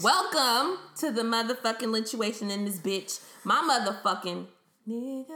[0.00, 3.20] Welcome to the motherfucking lituation in this bitch.
[3.44, 4.46] My motherfucking
[4.88, 5.26] nigga.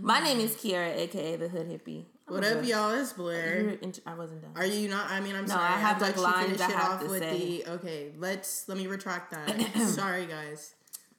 [0.00, 2.04] My name is Kiara, aka the Hood Hippie.
[2.28, 2.90] I'm What up, y'all?
[2.90, 3.78] It's Blair.
[4.06, 4.50] I wasn't done.
[4.56, 5.10] Are you not?
[5.10, 5.64] I mean, I'm No, sorry.
[5.64, 7.62] I have, I'd like, lines finish I it have off to with say.
[7.64, 7.70] the.
[7.72, 9.76] Okay, let's let me retract that.
[9.88, 10.74] sorry, guys.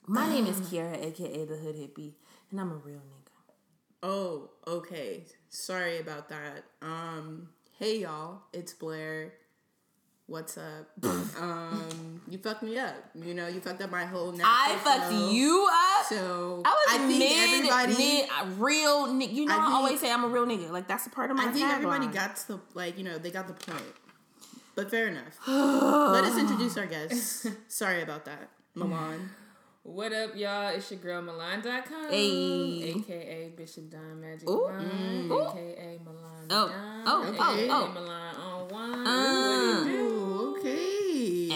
[0.06, 2.14] My name is Kiara, aka the Hood Hippie,
[2.52, 3.54] and I'm a real nigga.
[4.04, 5.24] Oh, okay.
[5.50, 6.66] Sorry about that.
[6.84, 9.34] Um, hey y'all, it's Blair.
[10.34, 10.88] What's up?
[11.40, 12.96] um, you fucked me up.
[13.14, 14.34] You know, you fucked up my whole.
[14.34, 15.30] Netflix I fucked show.
[15.30, 16.06] you up.
[16.08, 17.96] So I was think mid, everybody.
[17.96, 19.32] mid, a real nigga.
[19.32, 20.72] You know, I I, always say I'm a real nigga.
[20.72, 22.14] Like that's a part of my I think everybody tagline.
[22.16, 22.98] got to the like.
[22.98, 23.84] You know, they got the point.
[24.74, 25.38] But fair enough.
[25.48, 27.46] Let us introduce our guests.
[27.68, 29.30] Sorry about that, Malon.
[29.84, 30.70] What up, y'all?
[30.70, 32.96] It's your girl Malon.com, Hey.
[32.96, 34.66] aka Bishop Don Magic Ooh.
[34.72, 35.42] Malon, Ooh.
[35.50, 36.68] aka Malon Oh.
[36.70, 37.28] Don, Oh.
[37.28, 37.68] Okay.
[37.70, 37.84] Oh.
[37.84, 37.94] Oh.
[37.94, 39.06] Malon on one.
[39.08, 39.84] Uh.
[39.84, 40.03] What it do?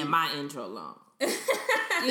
[0.02, 1.00] And my intro long.
[1.22, 1.34] you know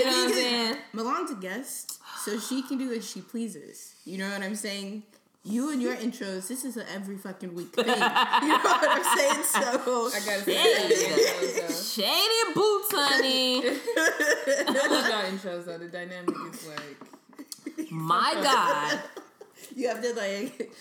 [0.04, 0.76] what I'm saying?
[0.92, 3.94] Malon's a guest, so she can do as she pleases.
[4.04, 5.04] You know what I'm saying?
[5.44, 7.86] You and your intros, this is a every fucking week thing.
[7.86, 9.44] You know what I'm saying?
[9.44, 9.60] So
[10.12, 11.62] I gotta say.
[11.62, 13.62] I Shady boots, honey.
[13.64, 15.78] love y'all intros though.
[15.78, 19.00] The dynamic is like My God.
[19.76, 20.72] you have to like.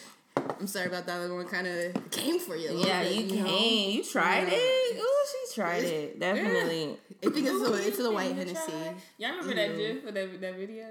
[0.59, 1.19] I'm sorry about that.
[1.19, 2.69] That one kind of came for you.
[2.69, 3.59] a Yeah, bit, you know?
[3.59, 4.57] You tried Yeah.
[4.57, 4.99] it.
[4.99, 6.19] Ooh, she tried it.
[6.19, 6.97] Definitely.
[7.23, 8.71] I think it's the it's the Who white you Hennessy.
[9.17, 9.77] Y'all remember that mm-hmm.
[9.77, 10.85] gif or that, that video?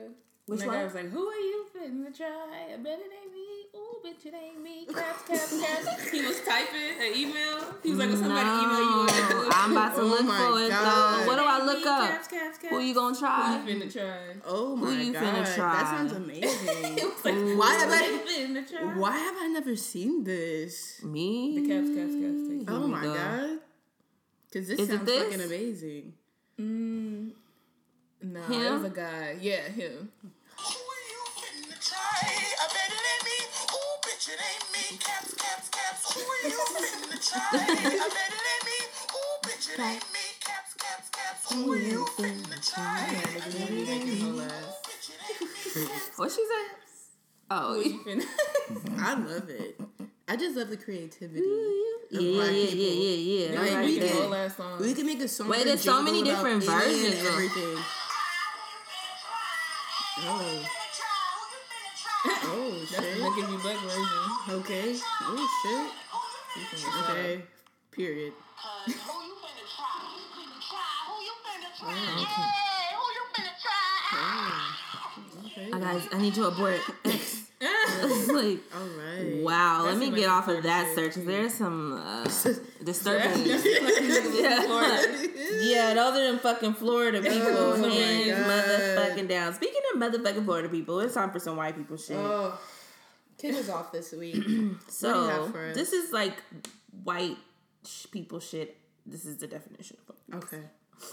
[0.47, 0.77] Which when that one?
[0.79, 2.75] guy was like, "Who are you finna try?
[2.75, 3.49] I bet it ain't me.
[3.75, 4.85] Ooh, bitch, it ain't me.
[4.85, 7.65] Caps, caps, caps." he was typing an email.
[7.83, 10.61] He was like, "When somebody email you, No, I'm about to Oh look my for
[10.61, 10.85] it God.
[10.85, 11.27] though.
[11.27, 12.11] What do I look up?
[12.11, 12.69] Caps, caps, caps.
[12.75, 13.59] Who you gonna try?
[13.59, 14.35] Who you finna try?
[14.45, 15.73] Oh Who my you god, finna try?
[15.77, 16.95] that sounds amazing.
[16.97, 18.19] Was like, Why have I?
[18.29, 18.99] finna try?
[18.99, 21.03] Why have I never seen this?
[21.03, 21.59] Me?
[21.59, 22.49] The caps, caps, caps.
[22.49, 23.15] Take Oh we my go.
[23.15, 23.59] god.
[24.53, 25.23] Because this Is sounds this?
[25.25, 26.13] fucking amazing.
[26.61, 27.31] Mm,
[28.23, 28.75] no, it Him?
[28.75, 29.37] was a guy.
[29.41, 30.13] Yeah, him.
[32.05, 33.39] I bet it ain't me.
[33.73, 34.99] Ooh, bitch, it ain't me.
[34.99, 36.13] Caps, caps, caps.
[36.13, 37.49] Who you finna try?
[37.53, 38.79] I bet it ain't me.
[39.15, 40.25] Ooh, bitch, it ain't me.
[40.41, 41.53] Caps, caps, caps.
[41.53, 43.07] Who you finna try?
[43.09, 43.85] I bet it ain't me.
[43.87, 44.83] Making no Ooh, laugh.
[44.85, 45.87] bitch, it ain't me.
[45.89, 46.65] Caps, What she say?
[47.51, 48.27] Oh, you finna?
[49.01, 49.81] I love it.
[50.29, 51.41] I just love the creativity.
[52.11, 53.61] yeah, of yeah, yeah, yeah, yeah, yeah.
[53.61, 54.81] Like, like we can- whole ass song.
[54.81, 55.49] We can make a song.
[55.49, 57.79] Wait, there's so many different versions of- Everything.
[60.27, 60.67] Oh,
[62.91, 63.23] you finna oh That's the shit.
[63.23, 63.63] Nicki B.
[63.63, 64.05] Buck version.
[64.61, 64.89] Okay.
[65.23, 65.85] Oh shit.
[66.13, 67.13] Who you finna try?
[67.15, 67.43] Okay.
[67.91, 68.33] Period.
[68.33, 69.97] Who you finna try?
[70.05, 70.93] Who you finna try?
[71.09, 71.93] Who you finna try?
[71.95, 75.47] Hey, who you finna try?
[75.47, 75.71] Okay.
[75.73, 77.41] Oh, guys, I need to abort X.
[77.65, 79.43] like, All right.
[79.43, 79.85] wow.
[79.87, 81.15] Let me get off of that shit.
[81.15, 81.25] search.
[81.25, 82.25] There's some uh,
[82.85, 83.45] disturbing.
[83.45, 84.57] That's like niggas Yeah.
[84.57, 85.29] from Florida.
[85.63, 87.39] Yeah, those are them fucking Florida people.
[87.57, 89.55] Oh my Hands motherfucking down.
[89.55, 92.17] Speaking of motherfucking Florida people, it's time for some white people shit.
[92.17, 92.59] Oh,
[93.39, 94.35] kid is off this week.
[94.37, 95.75] what do you so have for us?
[95.75, 96.43] this is like
[97.03, 97.37] white
[97.87, 98.77] sh- people shit.
[99.07, 100.37] This is the definition of it.
[100.37, 100.63] Okay,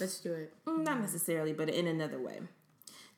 [0.00, 0.52] let's do it.
[0.66, 2.40] Mm, Not necessarily, but in another way.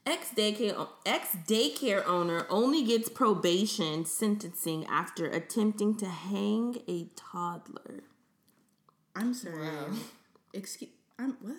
[0.06, 8.02] Ex daycare ex daycare owner only gets probation sentencing after attempting to hang a toddler.
[9.16, 9.68] I'm sorry.
[10.52, 10.90] Excuse.
[11.18, 11.56] I'm what?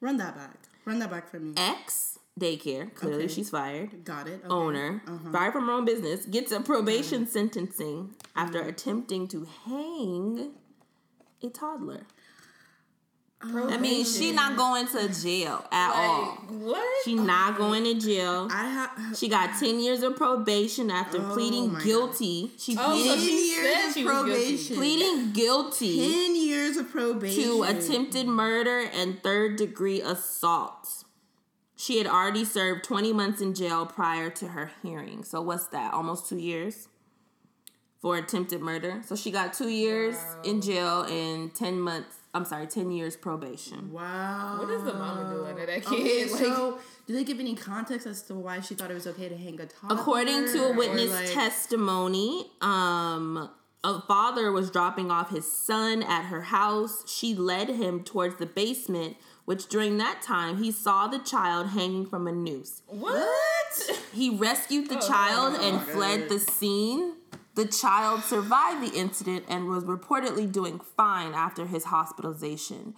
[0.00, 0.58] Run that back.
[0.84, 1.54] Run that back for me.
[1.56, 3.34] Ex daycare, clearly Okay.
[3.34, 4.04] she's fired.
[4.04, 4.40] Got it.
[4.44, 4.48] Okay.
[4.48, 5.30] owner, Uh-huh.
[5.32, 10.52] fired from her own business, gets a probation sentencing after attempting to hang
[11.42, 12.02] a toddler.
[13.40, 16.24] I mean, she not going to jail at all.
[16.48, 17.04] What?
[17.04, 18.48] She not going to jail.
[18.50, 19.16] I have.
[19.16, 22.50] She got 10 years of probation after Oh pleading my guilty.
[22.58, 24.32] She Oh, so pleaded, she years said of she was guilty.
[24.32, 24.76] probation.
[24.76, 27.42] pleading guilty Ten years of probation.
[27.44, 31.04] to attempted murder and third degree assault.
[31.80, 35.22] She had already served 20 months in jail prior to her hearing.
[35.22, 35.94] So what's that?
[35.94, 36.88] Almost 2 years
[38.02, 39.00] for attempted murder.
[39.06, 43.92] So she got 2 years in jail and 10 months, I'm sorry, 10 years probation.
[43.92, 44.56] Wow.
[44.58, 46.00] What is the mama doing to that kid?
[46.00, 49.06] Okay, Like- so do they give any context as to why she thought it was
[49.06, 50.00] okay to hang a toddler?
[50.00, 53.48] According to a witness like- testimony, um,
[53.84, 57.04] a father was dropping off his son at her house.
[57.08, 59.16] She led him towards the basement
[59.48, 62.82] which during that time he saw the child hanging from a noose.
[62.86, 63.98] What?
[64.12, 67.14] He rescued the child and fled the scene.
[67.54, 72.94] The child survived the incident and was reportedly doing fine after his hospitalization.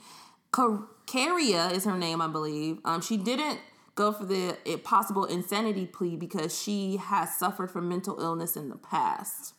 [0.51, 2.79] Car- Caria is her name, I believe.
[2.85, 3.61] Um, she didn't
[3.95, 8.71] go for the eh, possible insanity plea because she has suffered from mental illness in
[8.71, 9.55] the past.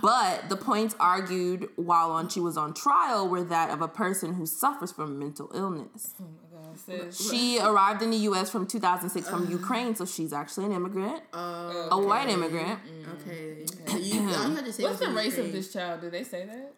[0.00, 4.34] But the points argued while on she was on trial were that of a person
[4.34, 6.14] who suffers from mental illness.
[6.20, 7.14] Oh my God.
[7.14, 8.48] She arrived in the U.S.
[8.48, 9.50] from 2006 from uh-huh.
[9.50, 12.78] Ukraine, so she's actually an immigrant, oh, a white immigrant.
[12.84, 13.30] Mm-hmm.
[13.30, 13.64] Okay.
[14.00, 15.46] You, all you to say What's the race Ukraine.
[15.46, 16.00] of this child?
[16.00, 16.72] Did they say that?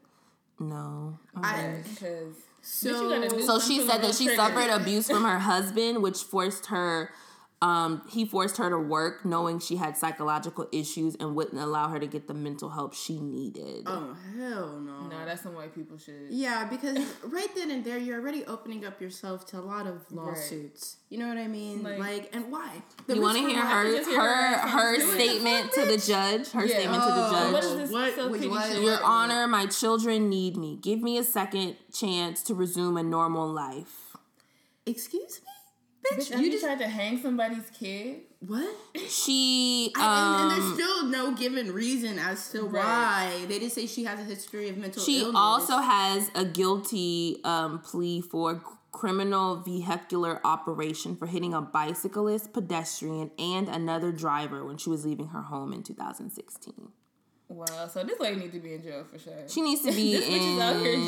[0.58, 1.18] No.
[1.36, 6.66] I, Because so, So she said that she suffered abuse from her husband, which forced
[6.66, 7.10] her.
[7.64, 11.98] Um, he forced her to work, knowing she had psychological issues and wouldn't allow her
[11.98, 13.84] to get the mental help she needed.
[13.86, 15.06] oh hell no.
[15.08, 16.26] Nah, that's some white people shit.
[16.30, 20.04] Yeah, because right then and there, you're already opening up yourself to a lot of
[20.12, 20.96] lawsuits.
[21.08, 21.82] You know what I mean?
[21.82, 22.82] Like, Like- and why?
[23.06, 25.14] The you want to hear her her her ass her do it.
[25.14, 26.50] statement to the judge?
[26.50, 26.74] Her Yeah.
[26.78, 27.52] statement to the Oh, judge.
[27.54, 28.66] What is this What- so wait, what?
[28.72, 28.82] shit?
[28.82, 30.76] Your Honor, my children need me.
[30.82, 34.16] Give me a second chance to resume a normal life.
[34.86, 35.52] Excuse me,
[36.12, 36.30] Bitch, bitch.
[36.32, 38.20] you you just just tried to hang somebody's kid.
[38.40, 38.74] what?
[39.08, 42.72] She I, and, and um there's still no given reason as to Right.
[42.84, 45.34] why they did say she has a history of mental she illness.
[45.36, 48.62] also has a guilty um plea for
[48.92, 55.28] criminal vehicular operation for hitting a bicyclist, pedestrian, and another driver when she was leaving
[55.28, 56.92] her home in 2016.
[57.48, 59.34] Wow, so this lady needs to be in jail for sure.
[59.48, 61.00] She needs to be This bitch is out here in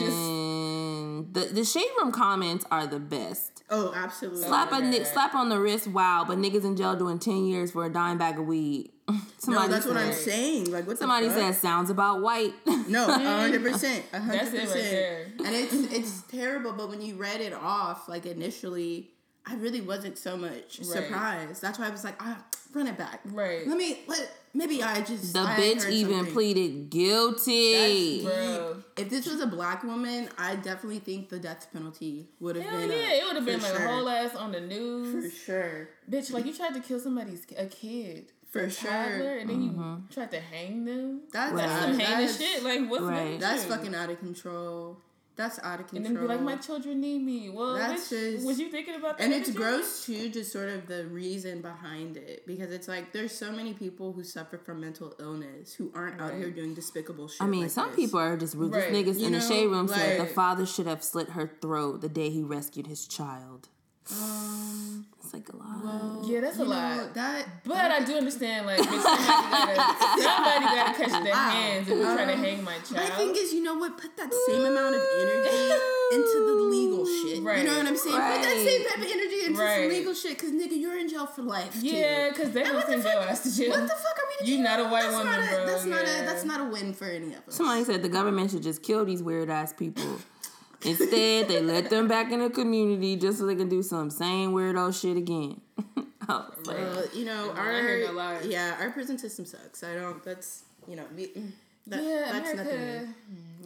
[1.33, 3.63] the the shade room comments are the best.
[3.71, 4.43] oh, absolutely.
[4.43, 6.25] Slap a ni- slap on the wrist, wow!
[6.27, 8.91] But niggas in jail doing ten years for a dime bag of weed.
[9.09, 10.73] no, Somebody that's what I'm saying.
[10.73, 11.55] Like, what Somebody the fuck?
[11.55, 12.53] said sounds about white.
[12.89, 15.47] No, a hundred percent, a hundred That's it right percent.
[15.47, 16.73] And it's it's terrible.
[16.73, 19.11] But when you read it off, like initially,
[19.45, 21.61] I really wasn't so much surprised.
[21.63, 22.39] That's why I was like, ah,
[22.75, 23.21] run it back.
[23.25, 23.67] Right.
[23.67, 26.33] Let me let maybe I just the I bitch even something.
[26.33, 28.23] pleaded guilty.
[28.25, 28.83] Bro.
[28.97, 32.91] If this was a black woman, I definitely think the death penalty would have been.
[32.91, 35.25] yeah, up, it would have been for like a whole ass on the news.
[35.25, 35.89] for sure.
[36.11, 38.33] Bitch, like you tried to kill somebody's a kid.
[38.51, 38.91] For a sure.
[38.91, 40.07] toddler, and then you mm-hmm.
[40.11, 41.23] tried to hang them.
[41.31, 41.67] That's Right.
[41.67, 42.63] That's some heinous that's, shit.
[42.63, 43.39] Like what's Right.
[43.39, 44.99] that's fucking out of control.
[45.37, 46.07] That's out of control.
[46.07, 47.51] And then be like, my children need me.
[47.51, 49.25] Well, That's bitch, just- was you thinking about that?
[49.25, 49.81] and it's your children?
[49.81, 53.75] gross too, just sort of the reason behind it, because it's like there's so many
[53.75, 57.43] people who suffer from mental illness who aren't out here doing despicable shit.
[57.43, 57.97] I mean, like some this.
[57.97, 58.93] people are just ruthless Right.
[58.95, 62.09] niggas You in the shade room said the father should have slit her throat the
[62.09, 63.69] day he rescued his child.
[64.13, 66.25] Um, It's like a lot.
[66.29, 67.15] Yeah, that's a you know, lot.
[67.15, 69.77] that But I do understand, like, somebody gotta,
[70.23, 70.67] somebody
[70.97, 71.51] catch their Wow.
[71.51, 72.93] hands if you're trying to hang my child.
[72.93, 73.13] my child.
[73.35, 73.99] thing is, you know what?
[73.99, 75.75] Put that same amount of energy
[76.13, 77.43] into the legal shit.
[77.43, 77.59] Right.
[77.59, 78.15] You know what I'm saying?
[78.15, 79.81] Put that same type of energy into Right.
[79.81, 81.73] some legal shit, because nigga, you're in jail for life.
[81.81, 81.87] too.
[81.89, 83.71] yeah, because they And don't what the send your ass to jail.
[83.71, 84.47] What the fuck are we?
[84.53, 86.07] You're not a white that's woman, not a, bro, That's not a.
[86.07, 86.25] yeah.
[86.25, 87.57] That's not a win for any of us.
[87.57, 90.05] Somebody said the government should just kill these weird ass people.
[90.87, 94.53] Instead, they let them back in the community just so they can do some same
[94.53, 95.61] weirdo shit again.
[96.29, 98.41] I Well, you know, I our hear no lie.
[98.45, 99.83] yeah, our prison system sucks.
[99.85, 100.23] I don't.
[100.25, 101.33] That's you know, we,
[101.87, 102.75] that, yeah, that's America.
[102.75, 103.15] nothing.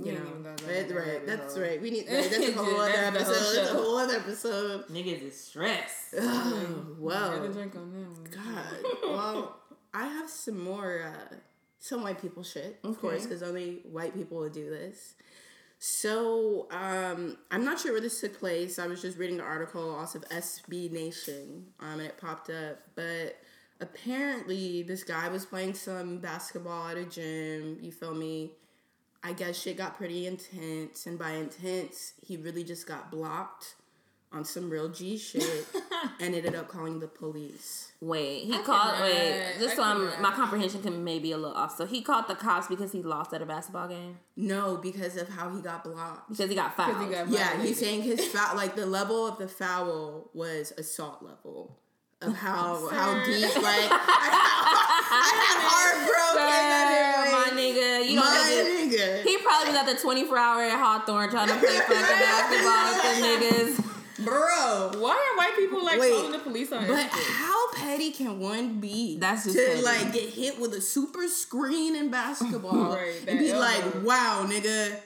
[0.04, 1.26] You know, even right, right.
[1.26, 1.80] That's right.
[1.80, 2.06] We need.
[2.08, 3.56] That's a whole other That's the whole episode.
[3.56, 4.88] That's a whole other episode.
[4.92, 6.14] niggas is stressed.
[6.18, 6.24] Oh,
[6.58, 8.30] Had well, drink on that.
[8.30, 8.84] God.
[9.04, 9.56] Well,
[9.94, 11.02] I have some more.
[11.14, 11.36] Uh,
[11.82, 15.14] some white people shit, of course, because only white people would do this.
[15.82, 18.78] So, um, I'm not sure where this took place.
[18.78, 22.80] I was just reading an article off of SB Nation, um, and it popped up.
[22.94, 23.38] But
[23.80, 27.78] apparently, this guy was playing some basketball at a gym.
[27.80, 28.52] You feel me?
[29.22, 33.76] I guess shit got pretty intense, and by intense, he really just got blocked
[34.32, 35.66] on some real G shit
[36.20, 37.92] and ended up calling the police.
[38.00, 39.00] Wait, he called.
[39.00, 41.76] Wait, just so I I'm, my comprehension can maybe a little off.
[41.76, 45.28] So he called the cops because he lost at a basketball game No, because of
[45.28, 46.28] how he got blocked.
[46.30, 47.04] because he got fouled.
[47.04, 47.66] he got Yeah, violated.
[47.66, 51.76] he's saying his foul, like the level of the foul was assault level
[52.22, 56.40] of how how deep, like I had heartbroken.
[56.40, 60.62] Sir, my nigga, you don't my have nigga, He probably was at the 24 hour
[60.62, 63.86] at Hawthorne trying to play fucking basketball with the niggas.
[64.24, 64.90] Bro.
[65.00, 67.34] Why are white people like Wait, calling the police on But Instagram?
[67.36, 69.18] how petty can one be?
[69.18, 69.82] That's just to petty.
[69.82, 73.60] like get hit with a super screen in basketball Right, and be elbow.
[73.60, 74.96] like, "Wow, nigga."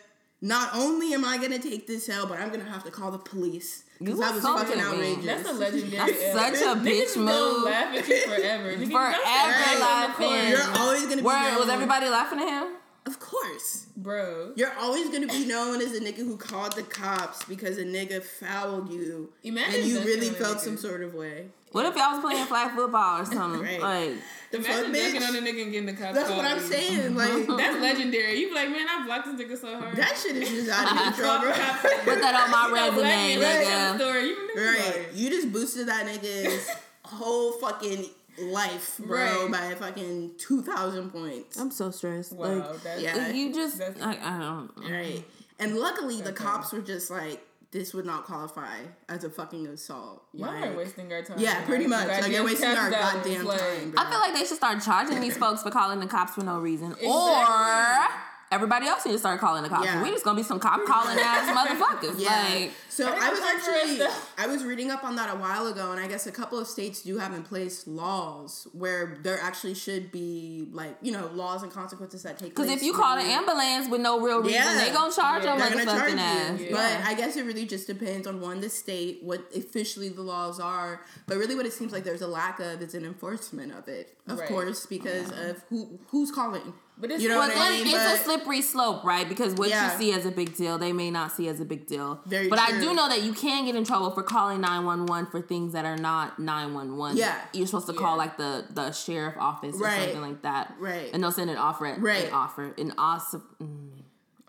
[0.42, 3.16] Not only am I gonna take this L, but I'm gonna have to call the
[3.18, 4.88] police because You that was assaulted fucking me.
[5.12, 5.24] outrageous.
[5.24, 6.12] That's a legendary.
[6.12, 7.64] That's such a bitch is gonna move.
[7.64, 8.72] Laugh at you forever.
[8.74, 9.82] Nigga, you Forever laughing.
[9.82, 10.30] on the court.
[10.30, 10.50] laughing.
[10.50, 12.68] You're always gonna be Where there was when- everybody laughing at him?
[13.06, 13.30] Of course.
[13.44, 13.86] course.
[13.96, 14.52] bro.
[14.56, 18.22] You're always gonna be known as a nigga who called the cops because a nigga
[18.22, 20.60] fouled you, Imagine and you really felt nigga.
[20.60, 21.46] some sort of way.
[21.72, 23.60] What if y'all was playing flag football or something?
[23.60, 23.80] Right.
[23.80, 24.12] Like,
[24.52, 25.28] The fuck, Imagine dunking bitch.
[25.28, 26.14] on a nigga and getting the cops.
[26.14, 26.62] That's what I'm you.
[26.62, 27.14] saying.
[27.16, 28.38] Like That's legendary.
[28.38, 29.96] You be like, man, I blocked this nigga so hard.
[29.96, 31.50] that shit is just out of control, bro.
[32.04, 33.98] put that on my You know, resume, nigga.
[33.98, 34.28] the story.
[34.28, 35.06] You Right.
[35.14, 36.70] You just boosted that nigga's
[37.04, 38.06] whole fucking
[38.38, 39.50] life, bro, Right.
[39.52, 41.58] by fucking two thousand points.
[41.58, 42.32] I'm so stressed.
[42.32, 43.28] Wow, Like, that's Yeah.
[43.30, 44.70] you just, I, That's- I don't.
[44.90, 45.24] Right.
[45.58, 50.24] And luckily the cops were just like, this would not qualify as a fucking assault.
[50.32, 51.38] Y'all Like, are wasting our time.
[51.40, 52.06] Yeah, pretty much.
[52.06, 54.02] Like, you're wasting our goddamn like- time, bro.
[54.04, 56.58] I feel like they should start charging these folks for calling the cops for no
[56.60, 58.20] reason, or Exactly.
[58.54, 59.84] Everybody else needs to start calling the cops.
[59.84, 60.02] Yeah.
[60.02, 62.20] We just gonna be some cop calling ass motherfuckers.
[62.20, 62.48] Yeah.
[62.54, 64.06] Like, so I I was actually
[64.38, 66.66] I was reading up on that a while ago, and I guess a couple of
[66.68, 71.62] states do have in place laws where there actually should be like you know laws
[71.62, 72.50] and consequences that take.
[72.50, 74.84] because place if you call an ambulance with no real reason, Yeah.
[74.84, 75.56] they gonna charge Yeah.
[75.56, 76.60] your they're gonna charge ass.
[76.60, 76.66] you.
[76.66, 76.72] Yeah.
[77.00, 80.60] But I guess it really just depends on one the state, what officially the laws
[80.60, 81.00] are.
[81.26, 84.16] But really, what it seems like there's a lack of is an enforcement of it,
[84.28, 84.48] of Right.
[84.48, 86.74] course, because of who who's calling.
[86.96, 87.86] But it's you know Well, what then I mean?
[87.88, 89.28] it's But- a slippery slope, right?
[89.28, 89.92] Because what Yeah.
[89.92, 92.20] you see as a big deal, they may not see as a big deal.
[92.24, 95.06] Very but I do know that you can get in trouble for calling nine one
[95.06, 97.16] one for things that are not nine one one.
[97.16, 97.36] Yeah.
[97.52, 100.02] you're supposed to call like the the sheriff office or Right.
[100.02, 100.74] something like that.
[100.78, 101.10] Right.
[101.12, 101.96] and they'll send an offer.
[101.98, 102.26] Right.
[102.26, 103.42] an offer, an awesome.
[103.60, 104.02] mm,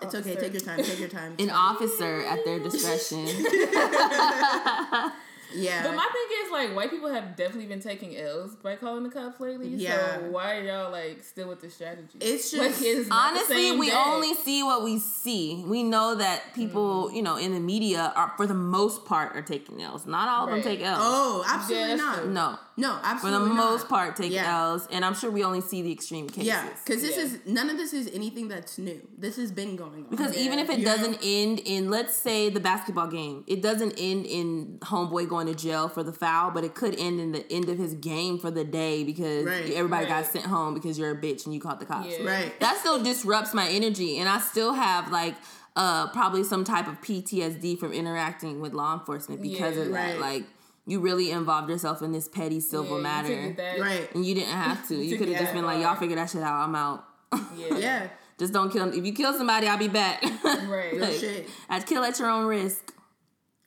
[0.04, 0.36] it's okay.
[0.36, 0.84] Take your time.
[0.84, 1.36] Take your time.
[1.40, 3.26] An officer at their discretion.
[5.54, 5.84] yeah.
[5.84, 9.10] But my thing is like white people have definitely been taking L's by calling the
[9.10, 9.68] cops lately.
[9.70, 10.18] Yeah.
[10.18, 12.18] So why are y'all like still with the strategy?
[12.22, 13.96] It's Like, just- it's not the Honestly, same we day.
[13.96, 15.64] only see what we see.
[15.68, 17.16] We know that people, Mm-hmm.
[17.16, 20.06] you know, in the media are, for the most part, are taking L's.
[20.06, 20.98] Not all of them take L's.
[21.02, 22.18] oh, absolutely that's not.
[22.24, 22.32] true.
[22.78, 23.56] No, No, for the not.
[23.56, 24.64] most part, take Yeah.
[24.72, 26.48] L's, and I'm sure we only see the extreme cases.
[26.48, 27.24] Yeah, because this Yeah.
[27.24, 29.02] is none of this is anything that's new.
[29.18, 30.10] This has been going on.
[30.10, 34.26] Because even if it doesn't end in, let's say, the basketball game, it doesn't end
[34.26, 37.70] in homeboy going to jail for the foul, but it could end in the end
[37.70, 39.72] of his game for the day because Right.
[39.72, 42.08] everybody got sent home because you're a bitch and you caught the cops.
[42.10, 42.26] Yeah.
[42.30, 45.36] right, That still disrupts my energy, and I still have like
[45.78, 49.82] uh probably some type of PTSD from interacting with law enforcement because Yeah.
[49.84, 49.94] of that.
[49.94, 50.20] Right.
[50.20, 50.44] Like
[50.88, 53.28] you really involved yourself in this petty civil you matter.
[53.30, 54.96] took it that- right, And you didn't have to.
[55.04, 56.56] You could have just been like, y'all figure that shit out.
[56.68, 57.04] I'm out.
[57.58, 57.78] Yeah.
[57.78, 58.88] yeah, just don't kill.
[58.94, 60.22] If you kill somebody, I'll be back.
[60.44, 60.94] Right.
[60.94, 61.50] real Like, shit.
[61.70, 62.94] I'd kill at your own risk.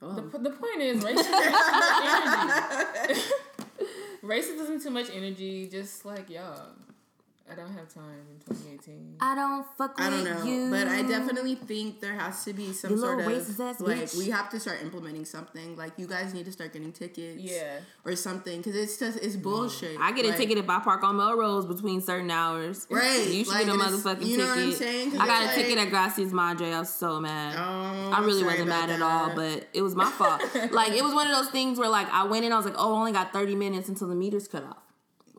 [0.01, 0.15] Oh.
[0.15, 3.21] The, the point is, racism is too much energy.
[4.23, 5.69] racism is too much energy.
[5.69, 6.69] Just like y'all,
[7.51, 9.17] I don't have time in 2018.
[9.21, 10.71] I don't fuck with I don't know, you.
[10.71, 14.19] but I definitely think there has to be some You sort of like bitch.
[14.19, 15.75] we have to start implementing something.
[15.77, 17.81] Like you guys need to start getting tickets, Yeah.
[18.05, 19.99] or something, because it's just it's bullshit.
[19.99, 22.87] I get a Like, ticket if I park on Melrose between certain hours.
[22.91, 24.69] Right, You should like, get a motherfucking you know what ticket.
[24.73, 25.17] I'm saying?
[25.21, 26.71] I got a it's ticket at Gracias Madre.
[26.73, 27.55] I was so mad.
[27.59, 30.43] Oh, I really wasn't mad at all, but it was my fault.
[30.73, 32.75] like it was one of those things where like I went in, I was like,
[32.77, 34.83] oh, I only got thirty minutes until the meters cut off.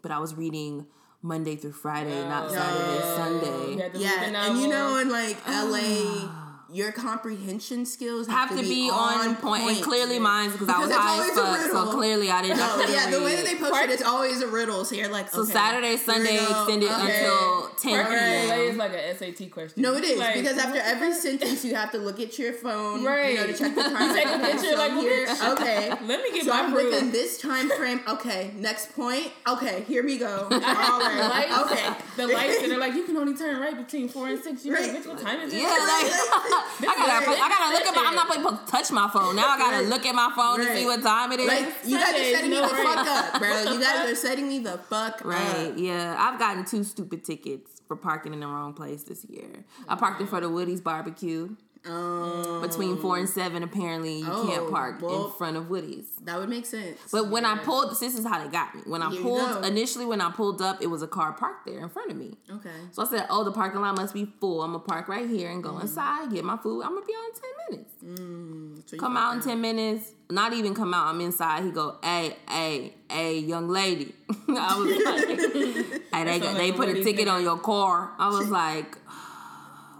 [0.02, 0.88] But I was reading
[1.22, 2.54] Monday through Friday, not Oh.
[2.54, 3.82] Saturday, You Sunday.
[3.84, 6.39] had to read the yeah, and you know, in like LA, ah.
[6.72, 9.64] Your comprehension skills have, Have to be on point.
[9.64, 11.72] point, and clearly mine's because I was high as fuck.
[11.72, 12.60] So clearly I didn't.
[12.60, 14.86] I Oh, yeah, the way that they post it, it's always a riddle.
[14.86, 17.26] So you're like, So Saturday, Sunday extended Okay.
[17.26, 18.50] until ten Part p.m.
[18.50, 19.82] LA is like an SAT question.
[19.82, 23.04] No, it is Like, because after every sentence, you have to look at your phone,
[23.04, 23.34] Right.
[23.34, 24.00] You know, to check the time.
[24.10, 25.90] You take a picture, so like, here, okay.
[26.06, 26.92] Let me get So my I'm proof.
[26.94, 28.02] within this time frame.
[28.08, 29.32] Okay, next point.
[29.48, 30.48] Okay, here we go.
[30.52, 31.90] All The lights, Okay.
[32.18, 34.66] the lights that are like you can only turn right between four and six.
[34.66, 34.94] You Right.
[34.94, 35.58] like, bitch, what time is it?
[35.62, 38.04] Yeah, like I gotta, I gotta look at my.
[38.08, 39.48] I'm not supposed to touch my phone now.
[39.50, 41.48] I gotta look at my phone to see what time it is.
[41.48, 42.88] Like you guys are Sundays, setting me the break.
[42.88, 43.62] fuck up, bro.
[43.74, 45.74] You guys are setting me the fuck Right, up.
[45.78, 46.16] yeah.
[46.20, 49.66] I've gotten two stupid tickets for parking in the wrong place this year.
[49.88, 51.56] I parked in front of Woody's barbecue.
[51.86, 56.08] Um, Between four and seven, apparently you Oh, can't park well- in front of Woody's.
[56.24, 57.00] that would make sense.
[57.12, 58.82] But when I pulled, this is how they got me.
[58.86, 61.80] When I Here pulled, initially when I pulled up, it was a car parked there
[61.80, 62.38] in front of me.
[62.52, 62.70] okay.
[62.92, 64.62] So I said, "Oh, the parking lot must be full.
[64.62, 65.82] I'm gonna park right here and go Mm-hmm.
[65.82, 66.82] inside, get my food.
[66.84, 68.92] I'm gonna be on ten minutes.
[68.92, 70.12] So Come out in ten minutes.
[70.32, 71.08] Not even come out.
[71.08, 71.64] I'm inside.
[71.64, 74.14] He go, hey, hey, hey, young lady.
[74.50, 77.34] I was like, hey, they, they put a ticket nigga.
[77.34, 78.12] on your car.
[78.20, 78.96] I was like,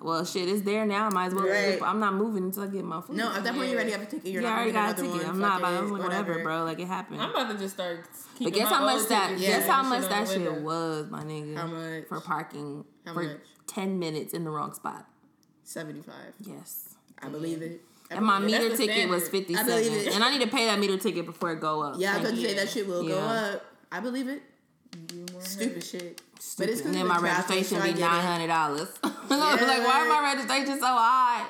[0.02, 1.08] well, shit, it's there now.
[1.08, 1.48] I Might as well.
[1.48, 1.80] Right.
[1.82, 3.16] I'm not moving until I get my food.
[3.18, 4.32] No, at that point you already have a ticket.
[4.32, 5.28] You're yeah, I not already got a ticket.
[5.28, 6.44] I'm not Fuck about it, it, whatever, whatever.
[6.44, 6.64] bro.
[6.64, 7.22] Like it happened.
[7.22, 8.06] I'm about to just start.
[8.42, 10.62] But guess my how much that tickets guess how much that shit window.
[10.62, 11.56] was, my nigga.
[11.58, 12.08] How much?
[12.08, 13.38] for parking How for much?
[13.68, 15.06] ten minutes in the wrong spot?
[15.64, 16.34] Seventy-five.
[16.40, 16.96] Yes.
[17.22, 17.82] I believe it.
[18.12, 19.48] I And my meter that's ticket was standard.
[19.48, 20.16] fifty I believe seven, it.
[20.16, 21.96] and I need to pay that meter ticket before it go up.
[22.00, 22.48] Yeah, I was Thank about to you.
[22.48, 23.66] say that shit will go up.
[23.92, 24.42] I believe it.
[25.40, 26.22] Stupid shit.
[26.40, 26.72] Stupid.
[26.72, 28.90] it's 'cause and then my registration be nine hundred dollars.
[29.04, 31.46] I was like, why is my registration so high?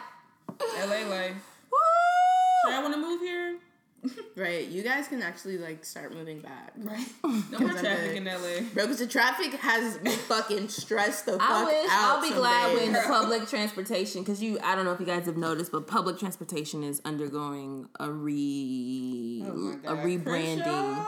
[0.59, 1.35] LA life.
[1.71, 1.77] Woo!
[2.65, 3.55] Should I want to move here?
[4.37, 7.05] Right, you guys can actually like start moving back, Right.
[7.51, 8.61] No more I'm traffic in LA.
[8.73, 8.83] bro.
[8.85, 12.15] Because the traffic has me fucking stressed the fuck I wish out.
[12.15, 15.05] I'll be some glad when the public transportation because you I don't know if you
[15.05, 20.23] guys have noticed, but public transportation is undergoing a re Oh a rebranding.
[20.63, 21.05] Crenshaw?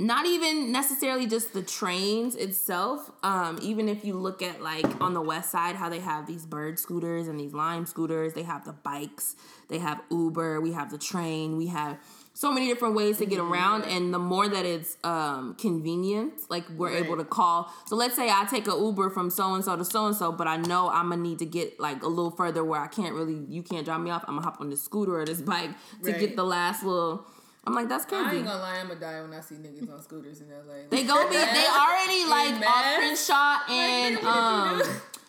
[0.00, 3.10] Not even necessarily just the trains itself.
[3.22, 6.46] Um, even if you look at like on the west side, how they have these
[6.46, 9.36] bird scooters and these lime scooters, they have the bikes,
[9.68, 11.98] they have Uber, we have the train, we have
[12.32, 13.82] so many different ways to get around.
[13.84, 17.70] And the more that it's um, convenient, like we're able to call.
[17.84, 20.32] So let's say I take a Uber from so and so to so and so,
[20.32, 23.14] but I know I'm gonna need to get like a little further where I can't
[23.14, 24.24] really, you can't drop me off.
[24.26, 25.72] I'm gonna hop on this scooter or this bike
[26.04, 26.20] to Right.
[26.20, 27.26] get the last little.
[27.64, 28.20] I'm like, that's crazy.
[28.20, 28.38] I crazy.
[28.38, 30.88] ain't gonna lie, I'm gonna die when I see niggas on scooters in LA.
[30.90, 31.36] They gonna be.
[31.36, 34.82] They already like In off Crenshaw and nigga, um?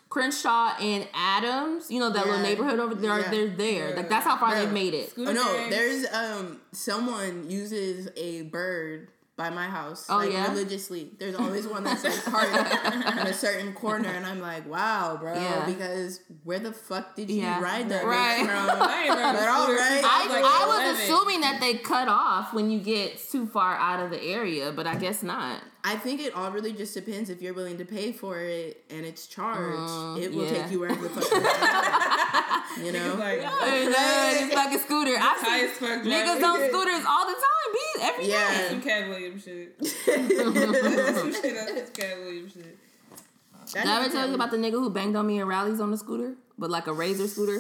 [0.10, 1.90] Crenshaw and Adams.
[1.90, 3.20] You know that little neighborhood over there.
[3.20, 3.30] Yeah.
[3.32, 3.90] They're there.
[3.90, 3.96] Yeah.
[3.96, 4.60] Like that's how far Bro.
[4.60, 5.10] they've made it.
[5.12, 9.08] Scooter Oh no, there's um someone uses a bird
[9.42, 10.06] by my house.
[10.08, 10.48] Oh, like, yeah?
[10.50, 11.10] religiously.
[11.18, 12.54] There's always one that's like parked
[13.18, 15.34] in a certain corner, and I'm like, wow, bro.
[15.34, 15.66] Yeah.
[15.66, 17.60] Because where the fuck did you Yeah.
[17.60, 18.46] ride that Right.
[18.46, 18.82] from?
[18.84, 19.90] I ain't rode a But all scooter right.
[19.94, 21.02] since I, was like I was 11.
[21.02, 24.86] assuming that they cut off when you get too far out of the area, but
[24.86, 25.62] I guess not.
[25.84, 29.04] I think it all really just depends if you're willing to pay for it and
[29.04, 30.22] it's charged.
[30.22, 30.62] it will Mm, yeah.
[30.62, 32.86] take you wherever the fuck you want.
[32.86, 33.16] You know?
[33.18, 35.16] Like, Hey, man, this fucking scooter.
[35.18, 36.44] I've high seen as fuck niggas driving.
[36.46, 37.51] on scooters all the time, be
[38.02, 38.32] every day.
[38.32, 38.70] Yeah.
[38.70, 39.76] Some Katt Williams shit.
[39.86, 42.78] Some shit up this Katt Williams shit.
[43.74, 45.80] That Did I ever tell you about the nigga who banged on me in Rally's
[45.80, 46.36] on the scooter?
[46.58, 47.60] But like a razor scooter?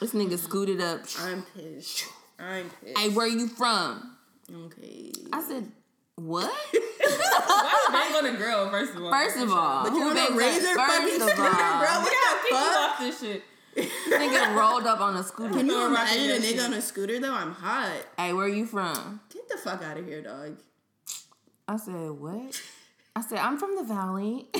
[0.00, 1.00] This nigga scooted up.
[1.20, 2.04] I'm pissed.
[2.38, 2.98] I'm pissed.
[2.98, 4.16] Hey, where are you from?
[4.52, 5.10] okay.
[5.32, 5.70] I said,
[6.16, 6.52] what?
[6.72, 9.10] Why you bang on a girl, first of all?
[9.10, 12.00] First of all, But you who want bangs a razor First fucking of all, bro?
[12.00, 12.90] What Yeah, the kick you fuck?
[12.90, 13.42] off this shit.
[13.82, 15.54] Nigga rolled up on a scooter.
[15.54, 17.34] Can you Throw a imagine a nigga on a scooter though?
[17.34, 17.92] I'm hot.
[18.16, 19.20] Hey, where are you from?
[19.32, 20.58] Get the fuck out of here, dog.
[21.66, 22.60] I said, what?
[23.14, 24.46] I said, I'm from the valley.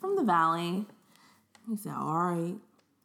[0.00, 0.84] from the valley.
[1.68, 2.54] He said, all right.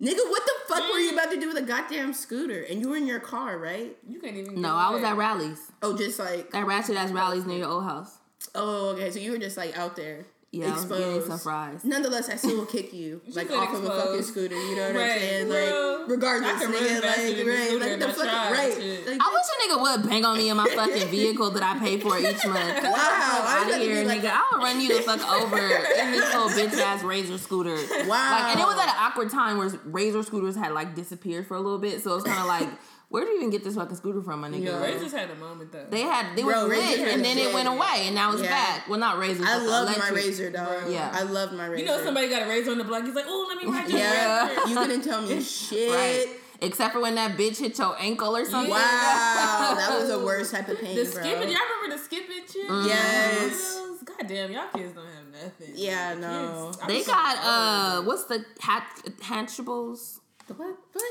[0.01, 2.63] Nigga, what the fuck were you about to do with a goddamn scooter?
[2.69, 3.95] And you were in your car, right?
[4.07, 4.61] You can't even.
[4.61, 5.71] No, I was at Rally's.
[5.81, 8.17] Oh, just like That ratchet ass Rally's near your old house.
[8.55, 9.09] oh, okay.
[9.11, 10.25] So you were just like out there,
[10.55, 11.83] Yeah, was getting some fries.
[11.83, 14.55] Nonetheless, I still will kick you like off of a fucking scooter.
[14.55, 15.47] You know what I'm Right, saying?
[15.47, 15.97] bro.
[16.01, 19.07] Like regardless, I nigga, like right, like the fucking right.
[19.07, 21.79] Like, I wish a nigga would bang on me in my fucking vehicle that I
[21.79, 22.83] pay for each month.
[22.83, 24.31] Wow, out of here, like- nigga.
[24.31, 27.75] I will run you the fuck over in this little bitch ass razor scooter.
[27.75, 28.07] Wow.
[28.07, 31.55] Like, and it was at an awkward time where razor scooters had like disappeared for
[31.55, 32.69] a little bit, so it's kind of like,
[33.15, 34.65] where do you even get this fucking scooter from, my nigga?
[34.65, 34.81] Yeah.
[34.83, 35.85] Razors had a moment though.
[35.89, 38.49] They had they Bro, was lit, and then it went away, and now it's Yeah.
[38.49, 38.89] back.
[38.89, 39.43] Well, not razor.
[39.45, 40.89] I but loved my razor, dog.
[40.91, 41.09] Yeah.
[41.13, 41.81] I loved my razor.
[41.83, 43.05] you know somebody got a razor on the block.
[43.05, 44.67] He's like, oh, let me ride your Yeah, razor.
[44.69, 45.91] you couldn't tell me shit.
[45.91, 46.27] Right.
[46.61, 48.71] Except for when that bitch hit your ankle or something.
[48.71, 48.79] Wow,
[49.77, 51.11] that was the worst type of pain, The bro.
[51.23, 52.65] skipping, y'all remember the skipping shit?
[52.87, 53.77] Yes.
[54.05, 55.71] God damn, y'all kids don't have nothing.
[55.75, 56.71] Yeah, Kids- no.
[56.81, 58.87] I They was got so uh, what's the hat
[59.21, 60.19] hatchables?
[60.47, 60.75] What?
[60.93, 61.03] What?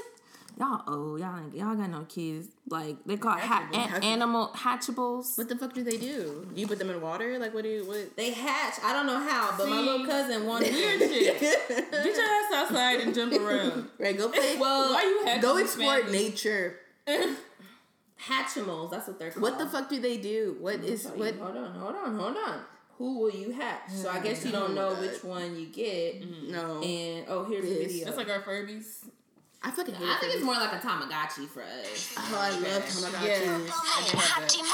[0.57, 2.47] Y'all oh y'all ain't y'all got no kids.
[2.69, 3.95] Like they call ha- Hatchables.
[3.97, 5.37] an- animal hatchables.
[5.37, 6.49] What the fuck do they do?
[6.55, 7.39] Do you put them in water?
[7.41, 7.85] Like, what do you?
[7.87, 8.17] What?
[8.17, 8.75] They hatch.
[8.85, 11.41] I don't know how, but my little cousin wanted weird shit.
[11.69, 13.89] Get your ass outside and jump around.
[13.99, 14.57] Right, go play.
[14.59, 16.13] Well, Why you had go explore family?
[16.13, 16.77] nature.
[18.29, 18.91] Hatchimals.
[18.91, 19.43] That's what they're called.
[19.43, 20.57] What the fuck do they do?
[20.61, 21.35] What is Tell you, what?
[21.37, 22.61] Hold on, hold on, hold on.
[22.99, 23.91] Who will you hatch?
[23.91, 26.23] So I guess you don't know which one you get.
[26.23, 26.53] Mm-hmm.
[26.53, 28.05] No, And oh, here's the video.
[28.05, 29.05] That's like our Furbies.
[29.67, 32.15] I fucking hate I think it's more like a Tamagotchi for us.
[32.19, 33.25] Oh, I love Tamagotchis.
[33.25, 34.65] Yeah.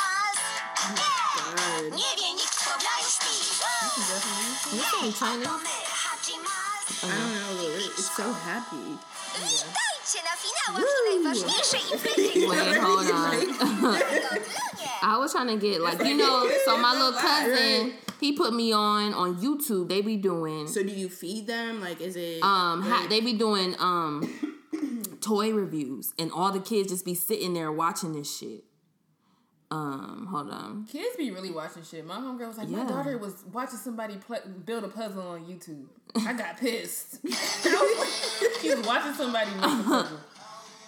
[0.51, 1.85] God.
[1.95, 3.35] Nie wie nikt, kto w raju śpi.
[4.77, 5.45] You saying China?
[5.45, 7.05] To my Hatchimals.
[7.05, 7.77] I don't know.
[7.99, 8.99] It's so happy.
[9.35, 13.97] Witajcie na finałach najważniejszej imprezy Wait, hold on.
[15.03, 18.73] I was trying to get like you know, so my little cousin, he put me
[18.73, 19.89] on on YouTube.
[19.89, 21.81] They be doing So do you feed them?
[21.81, 22.43] Like, is it?
[22.43, 24.23] um ha- they be doing um
[25.21, 28.65] toy reviews and all the kids just be sitting there watching this shit.
[29.73, 30.87] Um, hold on.
[30.91, 32.05] Kids be really watching shit.
[32.05, 32.83] My homegirl was like, Yeah.
[32.83, 35.87] my daughter was watching somebody pl- build a puzzle on YouTube.
[36.27, 37.19] I got pissed.
[38.61, 40.19] she was watching somebody make a puzzle.